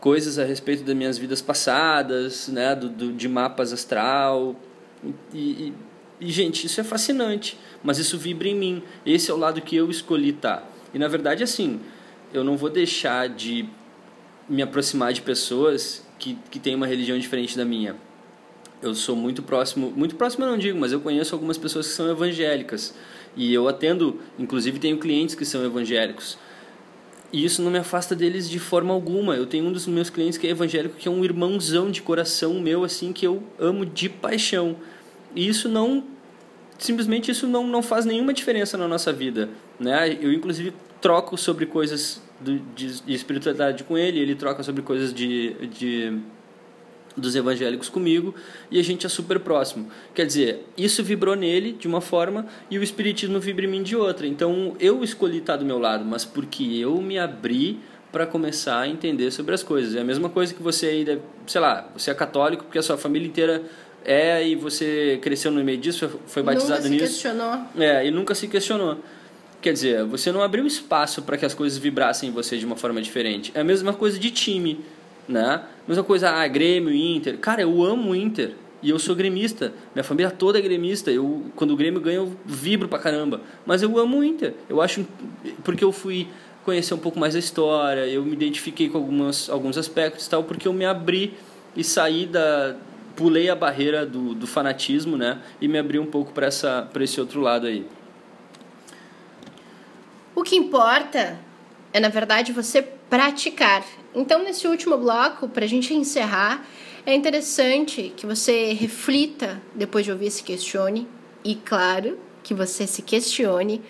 coisas 0.00 0.38
a 0.38 0.44
respeito 0.44 0.82
das 0.82 0.96
minhas 0.96 1.18
vidas 1.18 1.42
passadas, 1.42 2.48
né, 2.48 2.74
do, 2.74 2.88
do 2.88 3.12
de 3.12 3.28
mapas 3.28 3.72
astral 3.72 4.56
e, 5.32 5.38
e, 5.38 5.74
e, 6.20 6.30
gente, 6.30 6.66
isso 6.66 6.80
é 6.80 6.84
fascinante, 6.84 7.58
mas 7.82 7.98
isso 7.98 8.18
vibra 8.18 8.48
em 8.48 8.54
mim. 8.54 8.82
Esse 9.04 9.30
é 9.30 9.34
o 9.34 9.36
lado 9.36 9.60
que 9.60 9.74
eu 9.74 9.90
escolhi. 9.90 10.32
Tá. 10.32 10.62
E 10.92 10.98
na 10.98 11.08
verdade, 11.08 11.42
assim, 11.42 11.80
eu 12.32 12.44
não 12.44 12.56
vou 12.56 12.68
deixar 12.68 13.28
de 13.28 13.66
me 14.48 14.62
aproximar 14.62 15.12
de 15.12 15.22
pessoas 15.22 16.04
que, 16.18 16.36
que 16.50 16.58
têm 16.58 16.74
uma 16.74 16.86
religião 16.86 17.18
diferente 17.18 17.56
da 17.56 17.64
minha. 17.64 17.96
Eu 18.82 18.94
sou 18.94 19.14
muito 19.14 19.42
próximo, 19.42 19.92
muito 19.94 20.16
próximo 20.16 20.44
eu 20.44 20.50
não 20.50 20.58
digo, 20.58 20.78
mas 20.78 20.90
eu 20.90 21.00
conheço 21.00 21.34
algumas 21.34 21.58
pessoas 21.58 21.86
que 21.86 21.92
são 21.92 22.10
evangélicas. 22.10 22.94
E 23.36 23.52
eu 23.52 23.68
atendo, 23.68 24.18
inclusive 24.38 24.78
tenho 24.78 24.98
clientes 24.98 25.34
que 25.34 25.44
são 25.44 25.64
evangélicos. 25.64 26.38
E 27.32 27.44
isso 27.44 27.62
não 27.62 27.70
me 27.70 27.78
afasta 27.78 28.16
deles 28.16 28.48
de 28.48 28.58
forma 28.58 28.92
alguma. 28.92 29.36
Eu 29.36 29.46
tenho 29.46 29.66
um 29.66 29.72
dos 29.72 29.86
meus 29.86 30.10
clientes 30.10 30.38
que 30.38 30.46
é 30.46 30.50
evangélico, 30.50 30.96
que 30.96 31.06
é 31.06 31.10
um 31.10 31.24
irmãozão 31.24 31.90
de 31.90 32.02
coração 32.02 32.54
meu, 32.54 32.82
assim, 32.82 33.12
que 33.12 33.26
eu 33.26 33.42
amo 33.58 33.86
de 33.86 34.08
paixão. 34.08 34.76
E 35.34 35.46
isso 35.46 35.68
não. 35.68 36.04
Simplesmente 36.78 37.30
isso 37.30 37.46
não, 37.46 37.66
não 37.66 37.82
faz 37.82 38.04
nenhuma 38.04 38.32
diferença 38.32 38.76
na 38.76 38.88
nossa 38.88 39.12
vida. 39.12 39.50
Né? 39.78 40.18
Eu, 40.20 40.32
inclusive, 40.32 40.72
troco 41.00 41.36
sobre 41.36 41.66
coisas 41.66 42.20
de, 42.40 42.58
de 42.74 43.14
espiritualidade 43.14 43.84
com 43.84 43.96
ele, 43.96 44.18
ele 44.18 44.34
troca 44.34 44.62
sobre 44.62 44.82
coisas 44.82 45.12
de, 45.12 45.54
de 45.68 46.18
dos 47.16 47.34
evangélicos 47.34 47.88
comigo 47.88 48.34
e 48.70 48.78
a 48.78 48.84
gente 48.84 49.06
é 49.06 49.08
super 49.08 49.40
próximo. 49.40 49.88
Quer 50.14 50.26
dizer, 50.26 50.66
isso 50.76 51.02
vibrou 51.02 51.34
nele 51.34 51.72
de 51.72 51.88
uma 51.88 52.00
forma 52.00 52.46
e 52.70 52.78
o 52.78 52.82
espiritismo 52.82 53.40
vibra 53.40 53.64
em 53.64 53.68
mim 53.68 53.82
de 53.82 53.96
outra. 53.96 54.26
Então 54.26 54.76
eu 54.78 55.02
escolhi 55.02 55.38
estar 55.38 55.56
do 55.56 55.64
meu 55.64 55.78
lado, 55.78 56.04
mas 56.04 56.24
porque 56.24 56.64
eu 56.78 57.00
me 57.00 57.18
abri 57.18 57.78
para 58.12 58.26
começar 58.26 58.80
a 58.80 58.88
entender 58.88 59.30
sobre 59.30 59.54
as 59.54 59.62
coisas. 59.62 59.94
É 59.94 60.00
a 60.00 60.04
mesma 60.04 60.28
coisa 60.28 60.52
que 60.52 60.62
você 60.62 60.86
aí, 60.86 61.20
sei 61.46 61.60
lá, 61.60 61.88
você 61.94 62.10
é 62.10 62.14
católico 62.14 62.64
porque 62.64 62.78
a 62.78 62.82
sua 62.82 62.96
família 62.96 63.26
inteira 63.26 63.62
é 64.04 64.46
e 64.46 64.54
você 64.54 65.18
cresceu 65.22 65.50
no 65.50 65.62
meio 65.62 65.78
disso, 65.78 66.20
foi 66.26 66.42
batizado 66.42 66.82
nunca 66.82 66.90
nisso. 66.90 67.06
se 67.06 67.12
questionou. 67.12 67.60
É, 67.78 68.06
e 68.06 68.10
nunca 68.10 68.34
se 68.34 68.48
questionou. 68.48 68.98
Quer 69.60 69.74
dizer, 69.74 70.04
você 70.06 70.32
não 70.32 70.42
abriu 70.42 70.66
espaço 70.66 71.20
para 71.22 71.36
que 71.36 71.44
as 71.44 71.52
coisas 71.52 71.78
vibrassem 71.78 72.30
em 72.30 72.32
você 72.32 72.56
de 72.56 72.64
uma 72.64 72.76
forma 72.76 73.00
diferente. 73.02 73.52
É 73.54 73.60
a 73.60 73.64
mesma 73.64 73.92
coisa 73.92 74.18
de 74.18 74.30
time 74.30 74.80
né? 75.30 75.62
Mesma 75.86 76.04
coisa, 76.04 76.30
ah, 76.30 76.46
Grêmio, 76.46 76.92
Inter. 76.92 77.38
Cara, 77.38 77.62
eu 77.62 77.82
amo 77.82 78.10
o 78.10 78.16
Inter. 78.16 78.54
E 78.82 78.90
eu 78.90 78.98
sou 78.98 79.14
gremista. 79.14 79.72
Minha 79.94 80.04
família 80.04 80.30
toda 80.30 80.58
é 80.58 80.62
gremista. 80.62 81.10
Eu, 81.10 81.46
quando 81.54 81.72
o 81.72 81.76
Grêmio 81.76 82.00
ganha, 82.00 82.16
eu 82.16 82.34
vibro 82.46 82.88
pra 82.88 82.98
caramba. 82.98 83.40
Mas 83.66 83.82
eu 83.82 83.98
amo 83.98 84.18
o 84.18 84.24
Inter. 84.24 84.54
Eu 84.68 84.80
acho. 84.80 85.06
Porque 85.62 85.84
eu 85.84 85.92
fui 85.92 86.28
conhecer 86.64 86.94
um 86.94 86.98
pouco 86.98 87.18
mais 87.18 87.34
a 87.34 87.38
história, 87.38 88.06
eu 88.06 88.22
me 88.22 88.32
identifiquei 88.32 88.88
com 88.88 88.98
algumas, 88.98 89.48
alguns 89.48 89.78
aspectos 89.78 90.28
tal, 90.28 90.44
porque 90.44 90.68
eu 90.68 90.72
me 90.72 90.84
abri 90.84 91.34
e 91.76 91.82
saí 91.82 92.26
da. 92.26 92.76
Pulei 93.16 93.50
a 93.50 93.56
barreira 93.56 94.06
do, 94.06 94.34
do 94.34 94.46
fanatismo, 94.46 95.16
né? 95.16 95.40
E 95.60 95.68
me 95.68 95.78
abri 95.78 95.98
um 95.98 96.06
pouco 96.06 96.32
para 96.32 96.48
esse 96.48 97.20
outro 97.20 97.40
lado 97.40 97.66
aí. 97.66 97.86
O 100.34 100.42
que 100.42 100.56
importa 100.56 101.38
é, 101.92 102.00
na 102.00 102.08
verdade, 102.08 102.52
você 102.52 102.80
praticar. 102.80 103.84
Então, 104.14 104.42
nesse 104.42 104.66
último 104.66 104.98
bloco, 104.98 105.48
para 105.48 105.64
a 105.64 105.68
gente 105.68 105.94
encerrar, 105.94 106.66
é 107.06 107.14
interessante 107.14 108.12
que 108.16 108.26
você 108.26 108.72
reflita 108.72 109.62
depois 109.74 110.04
de 110.04 110.10
ouvir 110.10 110.30
se 110.30 110.42
questione 110.42 111.06
e, 111.44 111.54
claro, 111.54 112.18
que 112.42 112.52
você 112.52 112.86
se 112.86 113.02
questione 113.02 113.80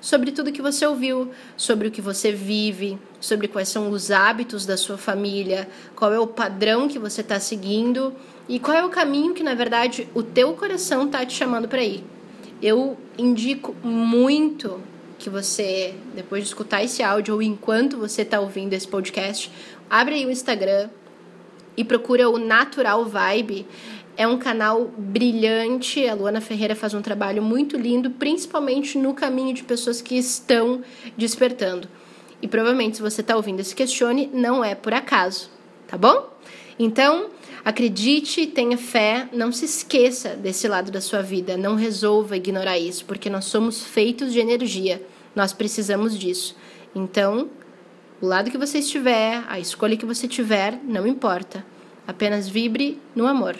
sobre 0.00 0.32
tudo 0.32 0.52
que 0.52 0.62
você 0.62 0.86
ouviu, 0.86 1.30
sobre 1.56 1.88
o 1.88 1.90
que 1.90 2.00
você 2.00 2.32
vive, 2.32 2.98
sobre 3.20 3.48
quais 3.48 3.68
são 3.68 3.90
os 3.90 4.10
hábitos 4.10 4.64
da 4.64 4.76
sua 4.76 4.96
família, 4.96 5.68
qual 5.94 6.12
é 6.12 6.18
o 6.18 6.26
padrão 6.26 6.88
que 6.88 6.98
você 6.98 7.20
está 7.20 7.38
seguindo 7.38 8.14
e 8.48 8.58
qual 8.58 8.76
é 8.76 8.84
o 8.84 8.90
caminho 8.90 9.34
que, 9.34 9.42
na 9.42 9.54
verdade, 9.54 10.08
o 10.14 10.22
teu 10.22 10.54
coração 10.54 11.06
está 11.06 11.24
te 11.24 11.34
chamando 11.34 11.68
para 11.68 11.82
ir. 11.82 12.04
Eu 12.62 12.98
indico 13.16 13.74
muito 13.82 14.80
que 15.20 15.30
você, 15.30 15.94
depois 16.14 16.42
de 16.42 16.48
escutar 16.48 16.82
esse 16.82 17.02
áudio 17.02 17.34
ou 17.34 17.42
enquanto 17.42 17.98
você 17.98 18.22
está 18.22 18.40
ouvindo 18.40 18.72
esse 18.72 18.88
podcast, 18.88 19.52
abre 19.88 20.14
aí 20.14 20.26
o 20.26 20.30
Instagram 20.30 20.88
e 21.76 21.84
procura 21.84 22.28
o 22.28 22.38
Natural 22.38 23.04
Vibe. 23.04 23.66
É 24.16 24.26
um 24.26 24.38
canal 24.38 24.90
brilhante. 24.96 26.06
A 26.08 26.14
Luana 26.14 26.40
Ferreira 26.40 26.74
faz 26.74 26.94
um 26.94 27.02
trabalho 27.02 27.42
muito 27.42 27.76
lindo, 27.76 28.10
principalmente 28.10 28.96
no 28.96 29.12
caminho 29.14 29.54
de 29.54 29.62
pessoas 29.62 30.00
que 30.00 30.16
estão 30.16 30.82
despertando. 31.16 31.86
E 32.42 32.48
provavelmente, 32.48 32.96
se 32.96 33.02
você 33.02 33.20
está 33.20 33.36
ouvindo 33.36 33.60
esse 33.60 33.74
questione, 33.76 34.30
não 34.32 34.64
é 34.64 34.74
por 34.74 34.94
acaso, 34.94 35.50
tá 35.86 35.98
bom? 35.98 36.30
Então, 36.78 37.28
acredite, 37.64 38.46
tenha 38.46 38.76
fé, 38.76 39.28
não 39.32 39.52
se 39.52 39.64
esqueça 39.64 40.30
desse 40.30 40.66
lado 40.68 40.90
da 40.90 41.00
sua 41.00 41.22
vida, 41.22 41.56
não 41.56 41.74
resolva 41.74 42.36
ignorar 42.36 42.78
isso, 42.78 43.04
porque 43.04 43.28
nós 43.30 43.44
somos 43.44 43.84
feitos 43.84 44.32
de 44.32 44.38
energia, 44.38 45.02
nós 45.34 45.52
precisamos 45.52 46.18
disso. 46.18 46.56
Então, 46.94 47.48
o 48.20 48.26
lado 48.26 48.50
que 48.50 48.58
você 48.58 48.78
estiver, 48.78 49.44
a 49.48 49.58
escolha 49.58 49.96
que 49.96 50.04
você 50.04 50.28
tiver, 50.28 50.78
não 50.84 51.06
importa. 51.06 51.64
Apenas 52.06 52.48
vibre 52.48 53.00
no 53.14 53.26
amor. 53.26 53.56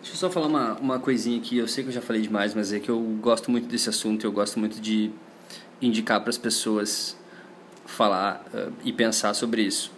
Deixa 0.00 0.14
eu 0.14 0.16
só 0.16 0.30
falar 0.30 0.46
uma, 0.46 0.74
uma 0.74 0.98
coisinha 0.98 1.38
aqui. 1.38 1.58
Eu 1.58 1.68
sei 1.68 1.84
que 1.84 1.90
eu 1.90 1.94
já 1.94 2.00
falei 2.00 2.22
demais, 2.22 2.54
mas 2.54 2.72
é 2.72 2.78
que 2.78 2.88
eu 2.88 2.98
gosto 3.20 3.50
muito 3.50 3.68
desse 3.68 3.88
assunto. 3.88 4.24
Eu 4.24 4.32
gosto 4.32 4.58
muito 4.58 4.80
de 4.80 5.10
indicar 5.82 6.20
para 6.20 6.30
as 6.30 6.38
pessoas 6.38 7.16
falar 7.84 8.46
uh, 8.54 8.72
e 8.84 8.92
pensar 8.92 9.34
sobre 9.34 9.62
isso. 9.62 9.90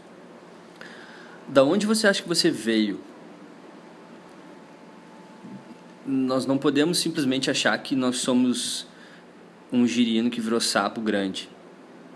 Da 1.47 1.63
onde 1.63 1.87
você 1.87 2.07
acha 2.07 2.23
que 2.23 2.29
você 2.29 2.51
veio? 2.51 3.01
Nós 6.11 6.45
não 6.45 6.59
podemos 6.59 6.99
simplesmente 6.99 7.51
achar 7.51 7.79
que 7.79 7.95
nós 7.95 8.17
somos 8.17 8.85
um 9.73 9.87
girino 9.87 10.29
que 10.29 10.41
virou 10.41 10.61
sapo 10.61 11.01
grande. 11.01 11.49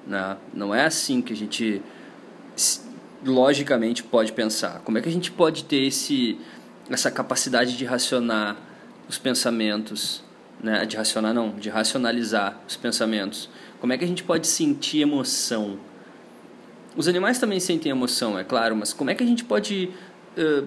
Né? 0.04 0.36
Não 0.52 0.74
é 0.74 0.84
assim 0.84 1.22
que 1.22 1.32
a 1.32 1.36
gente 1.36 1.80
logicamente 3.24 4.02
pode 4.02 4.32
pensar. 4.32 4.80
Como 4.80 4.98
é 4.98 5.00
que 5.00 5.08
a 5.08 5.12
gente 5.12 5.30
pode 5.30 5.64
ter 5.64 5.86
esse, 5.86 6.38
essa 6.90 7.08
capacidade 7.08 7.76
de 7.76 7.84
racionar 7.84 8.56
os 9.08 9.16
pensamentos, 9.16 10.24
né? 10.60 10.84
de 10.84 10.96
racionar 10.96 11.32
não, 11.32 11.50
de 11.50 11.70
racionalizar 11.70 12.58
os 12.66 12.76
pensamentos? 12.76 13.48
Como 13.80 13.92
é 13.92 13.98
que 13.98 14.04
a 14.04 14.08
gente 14.08 14.24
pode 14.24 14.48
sentir 14.48 15.02
emoção? 15.02 15.78
Os 16.96 17.06
animais 17.06 17.38
também 17.38 17.60
sentem 17.60 17.90
emoção, 17.90 18.36
é 18.36 18.42
claro, 18.42 18.74
mas 18.74 18.92
como 18.92 19.10
é 19.10 19.14
que 19.14 19.22
a 19.22 19.26
gente 19.26 19.44
pode 19.44 19.90
uh, 20.36 20.66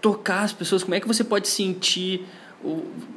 tocar 0.00 0.42
as 0.42 0.52
pessoas? 0.52 0.82
Como 0.82 0.94
é 0.94 1.00
que 1.00 1.06
você 1.06 1.22
pode 1.22 1.46
sentir? 1.48 2.26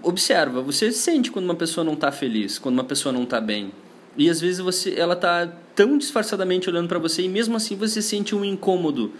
Observa, 0.04 0.62
você 0.62 0.92
sente 0.92 1.32
quando 1.32 1.46
uma 1.46 1.56
pessoa 1.56 1.84
não 1.84 1.94
está 1.94 2.12
feliz, 2.12 2.60
quando 2.60 2.76
uma 2.76 2.84
pessoa 2.84 3.12
não 3.12 3.24
está 3.24 3.42
bem. 3.42 3.72
E 4.16 4.30
às 4.30 4.40
vezes 4.40 4.60
você, 4.60 4.94
ela 4.98 5.14
está 5.14 5.48
tão 5.76 5.98
disfarçadamente 5.98 6.70
olhando 6.70 6.88
para 6.88 7.00
você 7.00 7.24
e 7.24 7.30
mesmo 7.30 7.56
assim 7.56 7.76
você 7.76 8.02
sente 8.02 8.36
um 8.36 8.46
incômodo. 8.46 9.12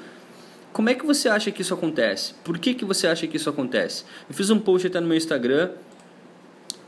Como 0.74 0.90
é 0.90 0.94
que 0.94 1.06
você 1.06 1.28
acha 1.28 1.52
que 1.52 1.62
isso 1.62 1.74
acontece? 1.74 2.34
Por 2.44 2.58
que, 2.58 2.74
que 2.74 2.86
você 2.86 3.08
acha 3.08 3.28
que 3.28 3.38
isso 3.38 3.50
acontece? 3.50 4.04
Eu 4.30 4.36
fiz 4.36 4.50
um 4.50 4.60
post 4.60 4.88
até 4.88 5.00
no 5.00 5.08
meu 5.08 5.18
Instagram 5.18 5.72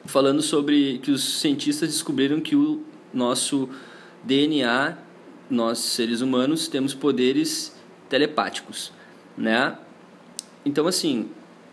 falando 0.05 0.41
sobre 0.41 0.99
que 0.99 1.11
os 1.11 1.39
cientistas 1.39 1.89
descobriram 1.89 2.39
que 2.39 2.55
o 2.55 2.81
nosso 3.13 3.69
DNA 4.23 4.97
nós 5.49 5.79
seres 5.79 6.21
humanos 6.21 6.67
temos 6.67 6.93
poderes 6.93 7.75
telepáticos, 8.09 8.91
né? 9.37 9.77
Então 10.65 10.87
assim, 10.87 11.29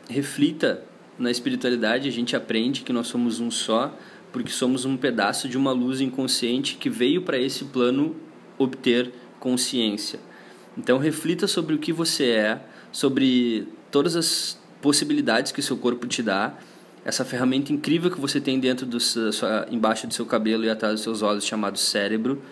reflita 0.09 0.85
na 1.21 1.31
espiritualidade, 1.31 2.09
a 2.09 2.13
gente 2.13 2.35
aprende 2.35 2.81
que 2.81 2.93
nós 2.93 3.07
somos 3.07 3.41
um 3.41 3.51
só, 3.51 3.95
porque 4.33 4.51
somos 4.51 4.87
um 4.87 4.97
pedaço 4.97 5.49
de 5.49 5.59
uma 5.59 5.71
luz 5.71 6.01
inconsciente 6.01 6.77
que 6.77 6.89
veio 6.89 7.23
para 7.23 7.39
esse 7.39 7.67
plano 7.67 8.17
obter 8.57 9.13
consciência. 9.39 10.19
Então 10.79 10.97
reflita 10.99 11.47
sobre 11.47 11.75
o 11.75 11.79
que 11.79 11.93
você 11.93 12.31
é, 12.31 12.61
sobre 12.91 13.69
todas 13.91 14.17
as 14.17 14.59
possibilidades 14.81 15.53
que 15.53 15.61
seu 15.61 15.77
corpo 15.77 16.07
te 16.07 16.23
dá, 16.23 16.55
essa 17.05 17.25
ferramenta 17.25 17.71
incrível 17.71 18.11
que 18.11 18.21
você 18.21 18.41
tem 18.41 18.59
dentro 18.59 18.87
do 18.87 18.99
sua, 18.99 19.67
embaixo 19.71 20.07
do 20.07 20.15
seu 20.15 20.25
cabelo 20.25 20.65
e 20.65 20.71
atrás 20.71 20.95
dos 20.95 21.03
seus 21.03 21.23
olhos 21.23 21.45
chamado 21.45 21.79
cérebro. 21.79 22.43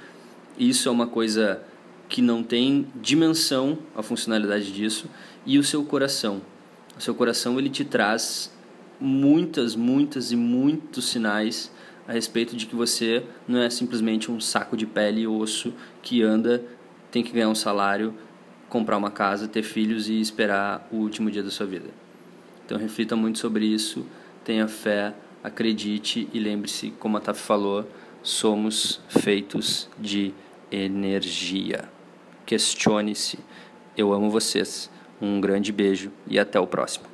Isso 0.59 0.89
é 0.89 0.93
uma 0.93 1.07
coisa 1.07 1.63
que 2.09 2.21
não 2.21 2.43
tem 2.43 2.87
dimensão 2.97 3.79
a 3.95 4.03
funcionalidade 4.03 4.73
disso 4.73 5.07
e 5.47 5.59
o 5.59 5.65
seu 5.65 5.85
coração. 5.85 6.43
O 6.99 7.01
seu 7.01 7.15
coração 7.15 7.59
ele 7.59 7.71
te 7.71 7.85
traz 7.85 8.51
muitas, 9.01 9.75
muitas 9.75 10.33
e 10.33 10.37
muitos 10.37 11.09
sinais 11.09 11.73
a 12.07 12.13
respeito 12.13 12.57
de 12.57 12.67
que 12.67 12.75
você 12.75 13.23
não 13.47 13.61
é 13.61 13.69
simplesmente 13.69 14.31
um 14.31 14.41
saco 14.41 14.77
de 14.77 14.87
pele 14.87 15.23
e 15.23 15.27
osso 15.27 15.75
que 16.03 16.23
anda, 16.23 16.65
tem 17.11 17.23
que 17.23 17.33
ganhar 17.33 17.49
um 17.49 17.55
salário, 17.55 18.15
comprar 18.69 18.97
uma 18.97 19.11
casa, 19.11 19.47
ter 19.47 19.63
filhos 19.63 20.09
e 20.09 20.21
esperar 20.21 20.89
o 20.91 20.97
último 20.97 21.31
dia 21.31 21.43
da 21.43 21.51
sua 21.51 21.67
vida. 21.67 21.89
Então 22.65 22.79
reflita 22.79 23.15
muito 23.15 23.39
sobre 23.39 23.67
isso, 23.67 24.07
tenha 24.45 24.67
fé, 24.69 25.15
acredite 25.43 26.29
e 26.33 26.39
lembre-se, 26.39 26.91
como 26.99 27.17
a 27.17 27.21
Taf 27.21 27.41
falou, 27.41 27.87
somos 28.23 29.01
feitos 29.09 29.89
de 29.99 30.35
energia. 30.71 31.89
Questione-se. 32.45 33.39
Eu 33.97 34.13
amo 34.13 34.31
vocês. 34.31 34.91
Um 35.21 35.41
grande 35.41 35.73
beijo 35.73 36.13
e 36.27 36.39
até 36.39 36.61
o 36.61 36.67
próximo. 36.67 37.08